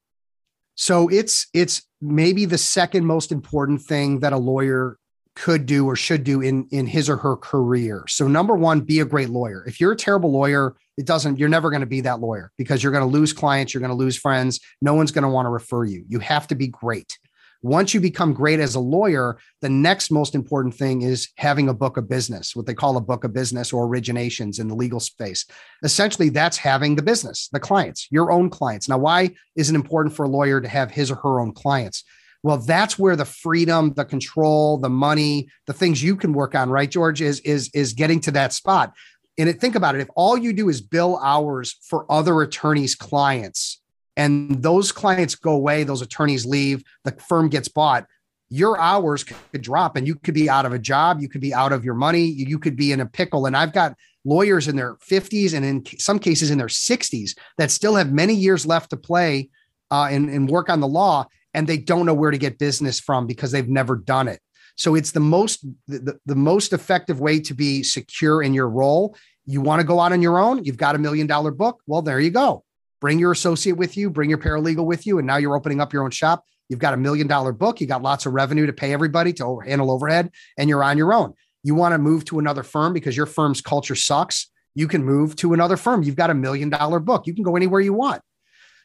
So 0.76 1.08
it's 1.08 1.48
it's 1.52 1.82
maybe 2.00 2.46
the 2.46 2.60
second 2.60 3.06
most 3.08 3.32
important 3.32 3.82
thing 3.82 4.20
that 4.20 4.34
a 4.34 4.38
lawyer 4.38 5.00
could 5.38 5.68
do 5.68 5.86
or 5.86 5.96
should 5.96 6.24
do 6.24 6.42
in 6.42 6.68
in 6.72 6.88
his 6.88 7.10
or 7.10 7.18
her 7.18 7.38
career. 7.38 8.04
So 8.08 8.28
number 8.28 8.56
1, 8.56 8.82
be 8.82 9.02
a 9.02 9.06
great 9.06 9.30
lawyer. 9.30 9.64
If 9.68 9.80
you're 9.80 9.92
a 9.92 9.96
terrible 9.96 10.32
lawyer, 10.32 10.76
it 10.98 11.06
doesn't 11.06 11.38
you're 11.38 11.48
never 11.48 11.70
going 11.70 11.82
to 11.82 11.86
be 11.86 12.02
that 12.02 12.20
lawyer 12.20 12.52
because 12.58 12.82
you're 12.82 12.92
going 12.92 13.08
to 13.08 13.18
lose 13.18 13.34
clients, 13.34 13.72
you're 13.72 13.82
going 13.82 13.92
to 13.92 13.96
lose 13.96 14.18
friends, 14.18 14.60
no 14.82 14.96
one's 14.96 15.12
going 15.12 15.24
to 15.24 15.30
want 15.30 15.46
to 15.46 15.52
refer 15.52 15.86
you. 15.86 16.04
You 16.10 16.20
have 16.20 16.48
to 16.48 16.56
be 16.56 16.68
great. 16.68 17.20
Once 17.62 17.94
you 17.94 18.00
become 18.00 18.34
great 18.34 18.60
as 18.60 18.76
a 18.76 18.80
lawyer, 18.80 19.38
the 19.62 19.70
next 19.70 20.12
most 20.12 20.34
important 20.34 20.74
thing 20.74 21.04
is 21.04 21.30
having 21.38 21.70
a 21.70 21.74
book 21.74 21.98
of 21.98 22.10
business, 22.10 22.56
what 22.56 22.66
they 22.66 22.74
call 22.74 22.98
a 22.98 23.02
book 23.02 23.24
of 23.24 23.34
business 23.34 23.72
or 23.72 23.88
originations 23.88 24.60
in 24.60 24.68
the 24.68 24.76
legal 24.76 25.00
space. 25.00 25.46
Essentially, 25.84 26.30
that's 26.30 26.58
having 26.58 26.96
the 26.96 27.02
business, 27.02 27.50
the 27.52 27.60
clients, 27.60 28.08
your 28.12 28.32
own 28.32 28.50
clients. 28.50 28.90
Now, 28.90 28.98
why 28.98 29.36
is 29.56 29.70
it 29.70 29.76
important 29.76 30.16
for 30.16 30.26
a 30.26 30.30
lawyer 30.30 30.62
to 30.62 30.68
have 30.68 30.92
his 30.92 31.12
or 31.12 31.16
her 31.16 31.40
own 31.40 31.52
clients? 31.52 32.04
Well, 32.48 32.60
that's 32.60 32.98
where 32.98 33.18
the 33.18 33.26
freedom, 33.26 33.94
the 33.96 34.06
control, 34.06 34.78
the 34.78 34.88
money, 34.90 35.50
the 35.66 35.74
things 35.74 36.02
you 36.02 36.16
can 36.16 36.32
work 36.32 36.56
on, 36.56 36.70
right, 36.70 36.90
George, 36.90 37.22
is 37.22 37.42
is 37.42 37.70
is 37.74 37.92
getting 37.92 38.22
to 38.22 38.32
that 38.32 38.54
spot. 38.54 38.94
And 39.38 39.60
think 39.60 39.76
about 39.76 39.96
it: 39.96 40.00
if 40.00 40.08
all 40.16 40.38
you 40.38 40.54
do 40.54 40.70
is 40.70 40.80
bill 40.80 41.20
hours 41.22 41.78
for 41.84 42.10
other 42.10 42.42
attorneys' 42.42 42.96
clients, 42.96 43.82
and 44.16 44.64
those 44.64 44.94
clients 44.94 45.36
go 45.36 45.52
away, 45.52 45.84
those 45.84 46.02
attorneys 46.02 46.46
leave, 46.46 46.86
the 47.04 47.12
firm 47.12 47.50
gets 47.50 47.68
bought, 47.68 48.06
your 48.48 48.80
hours 48.80 49.26
could 49.26 49.62
drop, 49.62 49.98
and 49.98 50.08
you 50.08 50.16
could 50.16 50.34
be 50.34 50.50
out 50.50 50.66
of 50.66 50.72
a 50.72 50.80
job, 50.80 51.20
you 51.20 51.28
could 51.28 51.42
be 51.42 51.54
out 51.54 51.74
of 51.74 51.84
your 51.84 51.96
money, 51.96 52.24
you 52.24 52.60
could 52.60 52.78
be 52.78 52.94
in 52.94 53.02
a 53.02 53.06
pickle. 53.06 53.46
And 53.46 53.58
I've 53.58 53.74
got 53.74 53.94
lawyers 54.24 54.70
in 54.70 54.78
their 54.78 54.96
50s 54.96 55.54
and 55.54 55.66
in 55.66 55.86
some 56.00 56.18
cases 56.18 56.50
in 56.50 56.58
their 56.58 56.68
60s 56.68 57.32
that 57.58 57.72
still 57.72 57.96
have 57.96 58.14
many 58.14 58.36
years 58.36 58.66
left 58.66 58.92
to 58.92 58.98
play 58.98 59.50
uh, 59.92 60.08
and, 60.10 60.30
and 60.30 60.50
work 60.50 60.70
on 60.70 60.80
the 60.80 60.88
law 60.88 61.28
and 61.54 61.68
they 61.68 61.78
don't 61.78 62.06
know 62.06 62.14
where 62.14 62.32
to 62.32 62.38
get 62.38 62.60
business 62.60 63.00
from 63.00 63.28
because 63.28 63.52
they've 63.52 63.68
never 63.68 63.96
done 63.96 64.28
it. 64.28 64.40
So 64.76 64.96
it's 64.96 65.12
the 65.12 65.20
most 65.20 65.66
the, 65.88 66.20
the 66.26 66.36
most 66.36 66.72
effective 66.72 67.20
way 67.20 67.40
to 67.42 67.54
be 67.54 67.84
secure 67.84 68.44
in 68.44 68.54
your 68.54 68.70
role. 68.70 69.16
You 69.46 69.62
want 69.62 69.80
to 69.80 69.88
go 69.88 70.00
out 70.00 70.12
on 70.12 70.22
your 70.22 70.40
own, 70.40 70.64
you've 70.64 70.78
got 70.78 70.96
a 70.96 71.00
million 71.00 71.26
dollar 71.26 71.52
book. 71.52 71.82
Well, 71.88 72.02
there 72.02 72.20
you 72.20 72.30
go. 72.30 72.64
Bring 73.00 73.20
your 73.20 73.32
associate 73.32 73.78
with 73.78 73.96
you, 73.98 74.10
bring 74.10 74.30
your 74.30 74.40
paralegal 74.40 74.86
with 74.86 75.06
you, 75.06 75.18
and 75.18 75.28
now 75.28 75.38
you're 75.38 75.56
opening 75.56 75.82
up 75.82 75.94
your 75.94 76.04
own 76.04 76.12
shop. 76.12 76.44
You've 76.70 76.80
got 76.80 76.94
a 76.94 76.98
million 76.98 77.28
dollar 77.28 77.54
book, 77.54 77.80
you 77.80 77.88
got 77.88 78.02
lots 78.02 78.26
of 78.26 78.34
revenue 78.34 78.66
to 78.66 78.74
pay 78.74 78.94
everybody 78.94 79.34
to 79.34 79.60
handle 79.60 79.90
overhead, 79.90 80.32
and 80.58 80.70
you're 80.70 80.84
on 80.84 80.98
your 80.98 81.14
own. 81.14 81.34
You 81.64 81.76
want 81.76 81.94
to 81.94 81.98
move 81.98 82.26
to 82.26 82.40
another 82.40 82.64
firm 82.64 82.94
because 82.94 83.16
your 83.16 83.26
firm's 83.26 83.62
culture 83.62 83.96
sucks. 83.96 84.50
You 84.76 84.88
can 84.88 85.04
move 85.04 85.36
to 85.38 85.54
another 85.54 85.76
firm. 85.76 86.04
You've 86.04 86.16
got 86.16 86.30
a 86.30 86.36
million 86.36 86.70
dollar 86.70 87.00
book. 87.00 87.26
You 87.26 87.34
can 87.34 87.44
go 87.44 87.56
anywhere 87.56 87.82
you 87.82 87.94
want. 87.94 88.22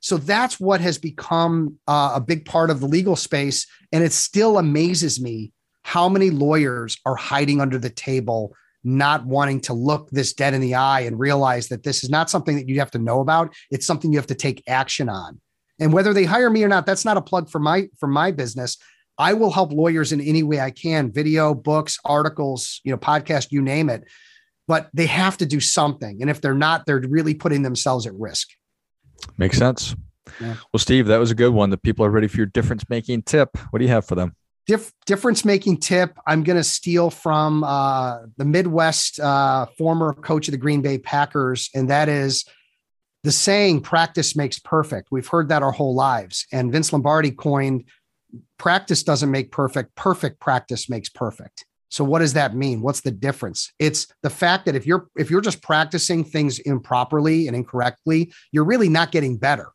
So 0.02 0.16
that's 0.16 0.58
what 0.58 0.80
has 0.80 0.98
become 0.98 1.78
uh, 1.86 2.12
a 2.16 2.20
big 2.20 2.44
part 2.44 2.70
of 2.70 2.80
the 2.80 2.86
legal 2.86 3.14
space. 3.14 3.66
And 3.92 4.02
it 4.02 4.12
still 4.12 4.58
amazes 4.58 5.20
me 5.20 5.52
how 5.84 6.08
many 6.08 6.30
lawyers 6.30 6.98
are 7.06 7.14
hiding 7.14 7.60
under 7.60 7.78
the 7.78 7.88
table, 7.88 8.54
not 8.82 9.24
wanting 9.24 9.60
to 9.62 9.72
look 9.72 10.10
this 10.10 10.32
dead 10.32 10.54
in 10.54 10.60
the 10.60 10.74
eye 10.74 11.00
and 11.00 11.20
realize 11.20 11.68
that 11.68 11.84
this 11.84 12.02
is 12.02 12.10
not 12.10 12.28
something 12.28 12.56
that 12.56 12.68
you 12.68 12.80
have 12.80 12.90
to 12.90 12.98
know 12.98 13.20
about. 13.20 13.54
It's 13.70 13.86
something 13.86 14.12
you 14.12 14.18
have 14.18 14.26
to 14.26 14.34
take 14.34 14.64
action 14.66 15.08
on. 15.08 15.40
And 15.78 15.92
whether 15.92 16.12
they 16.12 16.24
hire 16.24 16.50
me 16.50 16.64
or 16.64 16.68
not, 16.68 16.84
that's 16.84 17.04
not 17.04 17.16
a 17.16 17.22
plug 17.22 17.48
for 17.48 17.60
my 17.60 17.88
for 17.98 18.08
my 18.08 18.32
business. 18.32 18.78
I 19.18 19.34
will 19.34 19.52
help 19.52 19.72
lawyers 19.72 20.10
in 20.10 20.20
any 20.20 20.42
way 20.42 20.58
I 20.58 20.70
can, 20.70 21.12
video, 21.12 21.54
books, 21.54 21.98
articles, 22.04 22.80
you 22.82 22.90
know, 22.90 22.98
podcast, 22.98 23.48
you 23.52 23.62
name 23.62 23.88
it. 23.88 24.02
But 24.66 24.90
they 24.94 25.06
have 25.06 25.36
to 25.38 25.46
do 25.46 25.60
something. 25.60 26.20
And 26.20 26.30
if 26.30 26.40
they're 26.40 26.54
not, 26.54 26.86
they're 26.86 27.00
really 27.00 27.34
putting 27.34 27.62
themselves 27.62 28.06
at 28.06 28.14
risk. 28.14 28.48
Makes 29.36 29.58
sense. 29.58 29.94
Yeah. 30.40 30.54
Well, 30.72 30.78
Steve, 30.78 31.06
that 31.06 31.18
was 31.18 31.30
a 31.30 31.34
good 31.34 31.52
one. 31.52 31.70
The 31.70 31.76
people 31.76 32.04
are 32.04 32.10
ready 32.10 32.28
for 32.28 32.36
your 32.36 32.46
difference 32.46 32.88
making 32.88 33.22
tip. 33.22 33.50
What 33.70 33.78
do 33.78 33.84
you 33.84 33.90
have 33.90 34.04
for 34.04 34.14
them? 34.14 34.34
Dif- 34.66 34.92
difference 35.06 35.44
making 35.44 35.78
tip. 35.78 36.16
I'm 36.26 36.44
going 36.44 36.56
to 36.56 36.64
steal 36.64 37.10
from 37.10 37.64
uh, 37.64 38.18
the 38.36 38.44
Midwest 38.44 39.18
uh, 39.18 39.66
former 39.76 40.14
coach 40.14 40.46
of 40.48 40.52
the 40.52 40.58
Green 40.58 40.82
Bay 40.82 40.98
Packers, 40.98 41.68
and 41.74 41.90
that 41.90 42.08
is 42.08 42.44
the 43.24 43.32
saying 43.32 43.80
practice 43.80 44.36
makes 44.36 44.58
perfect. 44.58 45.08
We've 45.10 45.26
heard 45.26 45.48
that 45.48 45.62
our 45.62 45.72
whole 45.72 45.94
lives. 45.94 46.46
And 46.52 46.72
Vince 46.72 46.92
Lombardi 46.92 47.30
coined 47.30 47.84
practice 48.58 49.02
doesn't 49.02 49.30
make 49.30 49.50
perfect, 49.52 49.94
perfect 49.94 50.40
practice 50.40 50.88
makes 50.88 51.08
perfect. 51.08 51.64
So 51.92 52.04
what 52.04 52.20
does 52.20 52.32
that 52.32 52.56
mean? 52.56 52.80
What's 52.80 53.02
the 53.02 53.10
difference? 53.10 53.70
It's 53.78 54.06
the 54.22 54.30
fact 54.30 54.64
that 54.64 54.74
if 54.74 54.86
you're 54.86 55.08
if 55.14 55.30
you're 55.30 55.42
just 55.42 55.60
practicing 55.60 56.24
things 56.24 56.58
improperly 56.60 57.46
and 57.46 57.54
incorrectly, 57.54 58.32
you're 58.50 58.64
really 58.64 58.88
not 58.88 59.12
getting 59.12 59.36
better. 59.36 59.68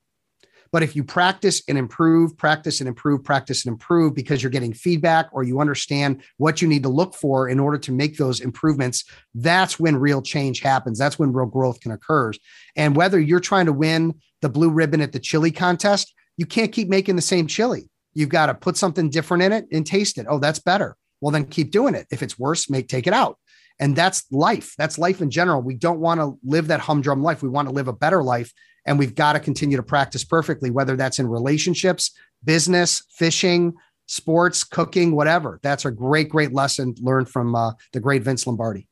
But 0.72 0.82
if 0.82 0.96
you 0.96 1.04
practice 1.04 1.62
and 1.68 1.78
improve, 1.78 2.36
practice 2.36 2.82
and 2.82 2.88
improve, 2.88 3.24
practice 3.24 3.66
and 3.66 3.72
improve 3.72 4.16
because 4.16 4.42
you're 4.42 4.50
getting 4.50 4.74
feedback 4.74 5.30
or 5.32 5.44
you 5.44 5.62
understand 5.62 6.24
what 6.38 6.60
you 6.60 6.68
need 6.68 6.82
to 6.84 6.90
look 6.90 7.14
for 7.14 7.50
in 7.50 7.60
order 7.60 7.78
to 7.78 7.92
make 7.92 8.18
those 8.18 8.40
improvements, 8.40 9.06
that's 9.36 9.80
when 9.80 9.96
real 9.96 10.24
change 10.24 10.62
happens. 10.62 10.98
That's 10.98 11.20
when 11.20 11.32
real 11.32 11.46
growth 11.46 11.82
can 11.82 11.92
occur. 11.92 12.32
And 12.76 12.96
whether 12.96 13.20
you're 13.20 13.40
trying 13.40 13.68
to 13.68 13.74
win 13.74 14.16
the 14.42 14.50
blue 14.50 14.72
ribbon 14.72 15.02
at 15.02 15.12
the 15.12 15.20
chili 15.20 15.52
contest, 15.52 16.16
you 16.36 16.48
can't 16.48 16.72
keep 16.72 16.90
making 16.90 17.16
the 17.16 17.22
same 17.22 17.46
chili. 17.46 17.92
You've 18.16 18.30
got 18.30 18.48
to 18.48 18.56
put 18.56 18.76
something 18.76 19.12
different 19.12 19.44
in 19.44 19.52
it 19.52 19.68
and 19.72 19.86
taste 19.86 20.18
it. 20.18 20.26
Oh, 20.28 20.40
that's 20.40 20.60
better 20.60 20.98
well 21.22 21.32
then 21.32 21.46
keep 21.46 21.72
doing 21.72 21.96
it. 21.96 22.08
If 22.12 22.22
it's 22.24 22.38
worse 22.38 22.70
make 22.70 22.88
take 22.88 23.08
it 23.08 23.14
out. 23.14 23.38
And 23.80 23.96
that's 23.96 24.24
life. 24.32 24.74
That's 24.78 24.98
life 24.98 25.22
in 25.22 25.30
general. 25.30 25.62
We 25.62 25.76
don't 25.76 26.00
want 26.00 26.20
to 26.20 26.38
live 26.44 26.68
that 26.68 26.80
humdrum 26.80 27.22
life. 27.22 27.44
We 27.44 27.50
want 27.50 27.68
to 27.68 27.74
live 27.74 27.88
a 27.88 27.94
better 27.94 28.24
life 28.24 28.52
and 28.88 28.98
we've 28.98 29.14
got 29.14 29.34
to 29.34 29.40
continue 29.40 29.78
to 29.78 29.84
practice 29.84 30.24
perfectly 30.24 30.72
whether 30.72 30.96
that's 30.96 31.20
in 31.20 31.28
relationships 31.28 32.12
business 32.44 33.04
fishing 33.12 33.74
sports 34.08 34.64
cooking 34.64 35.16
whatever. 35.16 35.60
That's 35.62 35.86
a 35.86 35.92
great 35.92 36.30
great 36.30 36.54
lesson 36.54 36.96
learned 37.00 37.30
from 37.30 37.54
uh, 37.54 37.74
the 37.94 38.00
great 38.00 38.24
vince 38.24 38.48
lombardi. 38.48 38.88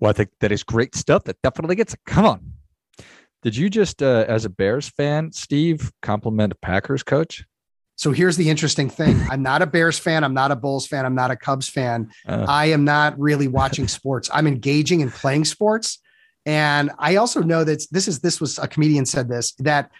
Well 0.00 0.10
i 0.10 0.12
think 0.12 0.30
that 0.40 0.50
is 0.50 0.64
great 0.64 0.94
stuff 0.94 1.24
that 1.24 1.40
definitely 1.42 1.76
gets 1.76 1.94
come 2.06 2.24
on. 2.24 2.52
Did 3.42 3.56
you 3.56 3.70
just 3.70 4.02
uh, 4.02 4.24
as 4.26 4.44
a 4.44 4.50
bears 4.50 4.88
fan 4.88 5.30
steve 5.30 5.92
compliment 6.02 6.60
packers 6.60 7.02
coach 7.02 7.44
so 7.96 8.12
here's 8.12 8.36
the 8.36 8.48
interesting 8.50 8.90
thing. 8.90 9.18
I'm 9.30 9.42
not 9.42 9.62
a 9.62 9.66
Bears 9.66 9.98
fan. 9.98 10.22
I'm 10.22 10.34
not 10.34 10.50
a 10.50 10.56
Bulls 10.56 10.86
fan. 10.86 11.06
I'm 11.06 11.14
not 11.14 11.30
a 11.30 11.36
Cubs 11.36 11.68
fan. 11.68 12.10
Uh, 12.26 12.44
I 12.46 12.66
am 12.66 12.84
not 12.84 13.18
really 13.18 13.48
watching 13.48 13.88
sports. 13.88 14.28
I'm 14.32 14.46
engaging 14.46 15.00
in 15.00 15.10
playing 15.10 15.46
sports. 15.46 15.98
And 16.44 16.90
I 16.98 17.16
also 17.16 17.40
know 17.40 17.64
that 17.64 17.84
this 17.90 18.06
is 18.06 18.20
this 18.20 18.40
was 18.40 18.58
a 18.58 18.68
comedian 18.68 19.06
said 19.06 19.28
this 19.28 19.52
that 19.54 19.90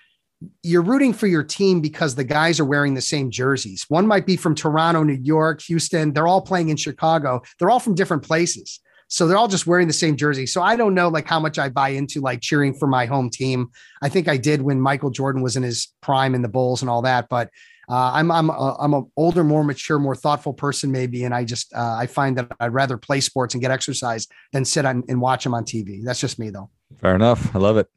you're 0.63 0.83
rooting 0.83 1.15
for 1.15 1.27
your 1.27 1.43
team 1.43 1.81
because 1.81 2.15
the 2.15 2.25
guys 2.25 2.61
are 2.61 2.65
wearing 2.65 2.95
the 2.95 3.01
same 3.01 3.31
jerseys. 3.31 3.87
One 3.89 4.07
might 4.07 4.27
be 4.27 4.37
from 4.37 4.55
Toronto, 4.55 5.03
New 5.03 5.19
York, 5.23 5.63
Houston. 5.63 6.13
They're 6.13 6.27
all 6.27 6.43
playing 6.43 6.69
in 6.69 6.77
Chicago. 6.77 7.43
They're 7.59 7.71
all 7.71 7.81
from 7.81 7.95
different 7.95 8.23
places. 8.23 8.81
So 9.09 9.27
they're 9.27 9.37
all 9.37 9.49
just 9.49 9.67
wearing 9.67 9.87
the 9.87 9.93
same 9.93 10.17
jersey. 10.17 10.47
So 10.47 10.63
I 10.63 10.77
don't 10.77 10.95
know 10.95 11.09
like 11.09 11.27
how 11.27 11.39
much 11.39 11.59
I 11.59 11.69
buy 11.69 11.91
into 11.91 12.21
like 12.21 12.41
cheering 12.41 12.75
for 12.75 12.89
my 12.89 13.07
home 13.07 13.31
team. 13.31 13.71
I 14.03 14.09
think 14.09 14.29
I 14.29 14.37
did 14.37 14.63
when 14.63 14.81
Michael 14.81 15.11
Jordan 15.11 15.43
was 15.43 15.57
in 15.57 15.63
his 15.63 15.95
prime 16.01 16.35
in 16.35 16.43
the 16.43 16.49
Bulls 16.49 16.83
and 16.83 16.91
all 16.91 17.03
that, 17.03 17.29
but 17.29 17.51
uh, 17.89 18.11
I'm 18.15 18.31
I'm 18.33 18.51
a, 18.51 18.77
I'm 18.81 18.95
an 18.95 19.11
older, 19.17 19.45
more 19.45 19.63
mature, 19.63 19.99
more 19.99 20.17
thoughtful 20.17 20.53
person 20.53 20.91
maybe, 20.91 21.25
and 21.25 21.33
I 21.33 21.45
just 21.45 21.73
uh, 21.73 21.97
I 21.99 22.07
find 22.07 22.37
that 22.37 22.51
I'd 22.59 22.75
rather 22.75 22.97
play 22.97 23.21
sports 23.21 23.55
and 23.55 23.61
get 23.61 23.71
exercise 23.71 24.27
than 24.53 24.65
sit 24.65 24.85
on 24.85 25.05
and 25.09 25.21
watch 25.21 25.45
them 25.45 25.55
on 25.55 25.65
TV. 25.65 26.03
That's 26.05 26.21
just 26.21 26.39
me 26.39 26.51
though. 26.51 26.71
Fair 27.01 27.15
enough. 27.15 27.55
I 27.55 27.59
love 27.59 27.77
it. 27.77 27.89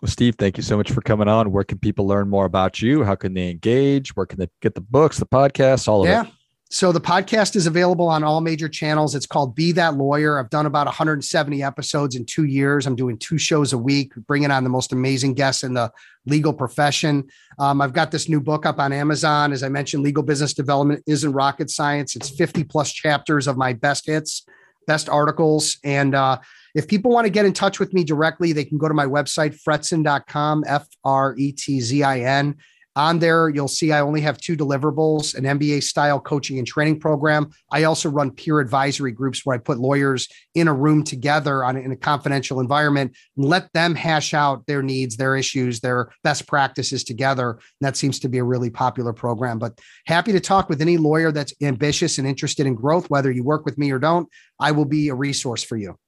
Well, 0.00 0.10
Steve, 0.10 0.36
thank 0.38 0.56
you 0.56 0.62
so 0.62 0.76
much 0.76 0.90
for 0.90 1.00
coming 1.00 1.28
on. 1.28 1.52
Where 1.52 1.64
can 1.64 1.78
people 1.78 2.06
learn 2.06 2.28
more 2.28 2.46
about 2.46 2.80
you? 2.80 3.04
How 3.04 3.14
can 3.14 3.34
they 3.34 3.50
engage? 3.50 4.16
Where 4.16 4.26
can 4.26 4.38
they 4.38 4.48
get 4.60 4.74
the 4.74 4.80
books, 4.80 5.18
the 5.18 5.26
podcasts, 5.26 5.88
all 5.88 6.02
of 6.02 6.08
yeah. 6.08 6.24
it? 6.24 6.32
So 6.74 6.90
the 6.90 7.00
podcast 7.00 7.54
is 7.54 7.68
available 7.68 8.08
on 8.08 8.24
all 8.24 8.40
major 8.40 8.68
channels. 8.68 9.14
It's 9.14 9.26
called 9.26 9.54
Be 9.54 9.70
That 9.70 9.94
Lawyer. 9.94 10.40
I've 10.40 10.50
done 10.50 10.66
about 10.66 10.86
170 10.86 11.62
episodes 11.62 12.16
in 12.16 12.24
two 12.24 12.46
years. 12.46 12.84
I'm 12.84 12.96
doing 12.96 13.16
two 13.16 13.38
shows 13.38 13.72
a 13.72 13.78
week, 13.78 14.12
bringing 14.26 14.50
on 14.50 14.64
the 14.64 14.70
most 14.70 14.92
amazing 14.92 15.34
guests 15.34 15.62
in 15.62 15.74
the 15.74 15.92
legal 16.26 16.52
profession. 16.52 17.28
Um, 17.60 17.80
I've 17.80 17.92
got 17.92 18.10
this 18.10 18.28
new 18.28 18.40
book 18.40 18.66
up 18.66 18.80
on 18.80 18.92
Amazon. 18.92 19.52
As 19.52 19.62
I 19.62 19.68
mentioned, 19.68 20.02
legal 20.02 20.24
business 20.24 20.52
development 20.52 21.04
isn't 21.06 21.30
rocket 21.30 21.70
science. 21.70 22.16
It's 22.16 22.28
50 22.28 22.64
plus 22.64 22.92
chapters 22.92 23.46
of 23.46 23.56
my 23.56 23.72
best 23.72 24.06
hits, 24.06 24.44
best 24.88 25.08
articles. 25.08 25.78
And 25.84 26.16
uh, 26.16 26.40
if 26.74 26.88
people 26.88 27.12
want 27.12 27.24
to 27.24 27.30
get 27.30 27.46
in 27.46 27.52
touch 27.52 27.78
with 27.78 27.94
me 27.94 28.02
directly, 28.02 28.52
they 28.52 28.64
can 28.64 28.78
go 28.78 28.88
to 28.88 28.94
my 28.94 29.06
website, 29.06 29.56
fretzin.com, 29.62 30.64
F 30.66 30.88
R 31.04 31.36
E 31.38 31.52
T 31.52 31.80
Z 31.80 32.02
I 32.02 32.18
N. 32.18 32.56
On 32.96 33.18
there, 33.18 33.48
you'll 33.48 33.66
see 33.66 33.90
I 33.90 34.00
only 34.00 34.20
have 34.20 34.38
two 34.38 34.56
deliverables 34.56 35.34
an 35.34 35.44
MBA 35.44 35.82
style 35.82 36.20
coaching 36.20 36.58
and 36.58 36.66
training 36.66 37.00
program. 37.00 37.50
I 37.72 37.84
also 37.84 38.08
run 38.08 38.30
peer 38.30 38.60
advisory 38.60 39.10
groups 39.10 39.44
where 39.44 39.56
I 39.56 39.58
put 39.58 39.78
lawyers 39.78 40.28
in 40.54 40.68
a 40.68 40.72
room 40.72 41.02
together 41.02 41.64
on 41.64 41.76
in 41.76 41.90
a 41.90 41.96
confidential 41.96 42.60
environment 42.60 43.16
and 43.36 43.46
let 43.46 43.72
them 43.72 43.96
hash 43.96 44.32
out 44.32 44.64
their 44.66 44.82
needs, 44.82 45.16
their 45.16 45.36
issues, 45.36 45.80
their 45.80 46.10
best 46.22 46.46
practices 46.46 47.02
together. 47.02 47.50
And 47.50 47.60
that 47.80 47.96
seems 47.96 48.20
to 48.20 48.28
be 48.28 48.38
a 48.38 48.44
really 48.44 48.70
popular 48.70 49.12
program. 49.12 49.58
But 49.58 49.80
happy 50.06 50.30
to 50.32 50.40
talk 50.40 50.68
with 50.68 50.80
any 50.80 50.96
lawyer 50.96 51.32
that's 51.32 51.54
ambitious 51.62 52.18
and 52.18 52.28
interested 52.28 52.66
in 52.66 52.76
growth, 52.76 53.10
whether 53.10 53.30
you 53.30 53.42
work 53.42 53.64
with 53.64 53.76
me 53.76 53.90
or 53.90 53.98
don't. 53.98 54.28
I 54.60 54.70
will 54.70 54.84
be 54.84 55.08
a 55.08 55.14
resource 55.14 55.64
for 55.64 55.76
you. 55.76 55.98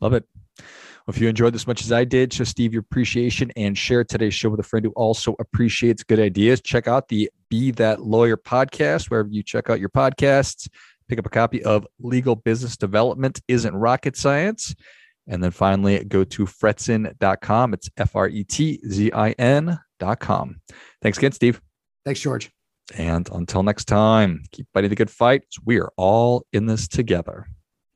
Love 0.00 0.14
it. 0.14 0.24
If 1.08 1.18
you 1.18 1.28
enjoyed 1.28 1.54
this 1.54 1.66
much 1.66 1.80
as 1.80 1.90
I 1.90 2.04
did, 2.04 2.34
show 2.34 2.44
Steve 2.44 2.74
your 2.74 2.80
appreciation 2.80 3.50
and 3.56 3.76
share 3.78 4.04
today's 4.04 4.34
show 4.34 4.50
with 4.50 4.60
a 4.60 4.62
friend 4.62 4.84
who 4.84 4.92
also 4.92 5.34
appreciates 5.38 6.02
good 6.02 6.20
ideas. 6.20 6.60
Check 6.60 6.86
out 6.86 7.08
the 7.08 7.30
Be 7.48 7.70
That 7.70 8.02
Lawyer 8.02 8.36
podcast, 8.36 9.08
wherever 9.08 9.30
you 9.30 9.42
check 9.42 9.70
out 9.70 9.80
your 9.80 9.88
podcasts. 9.88 10.68
Pick 11.08 11.18
up 11.18 11.24
a 11.24 11.30
copy 11.30 11.64
of 11.64 11.86
Legal 11.98 12.36
Business 12.36 12.76
Development 12.76 13.40
Isn't 13.48 13.74
Rocket 13.74 14.18
Science. 14.18 14.74
And 15.26 15.42
then 15.42 15.50
finally, 15.50 16.04
go 16.04 16.24
to 16.24 16.44
fretzin.com. 16.44 17.72
It's 17.72 17.88
F 17.96 18.14
R 18.14 18.28
E 18.28 18.44
T 18.44 18.78
Z 18.86 19.10
I 19.12 19.30
N.com. 19.30 20.60
Thanks 21.00 21.16
again, 21.16 21.32
Steve. 21.32 21.62
Thanks, 22.04 22.20
George. 22.20 22.50
And 22.98 23.26
until 23.32 23.62
next 23.62 23.86
time, 23.86 24.42
keep 24.52 24.66
fighting 24.74 24.90
the 24.90 24.96
good 24.96 25.10
fight. 25.10 25.44
We 25.64 25.80
are 25.80 25.90
all 25.96 26.44
in 26.52 26.66
this 26.66 26.86
together. 26.86 27.46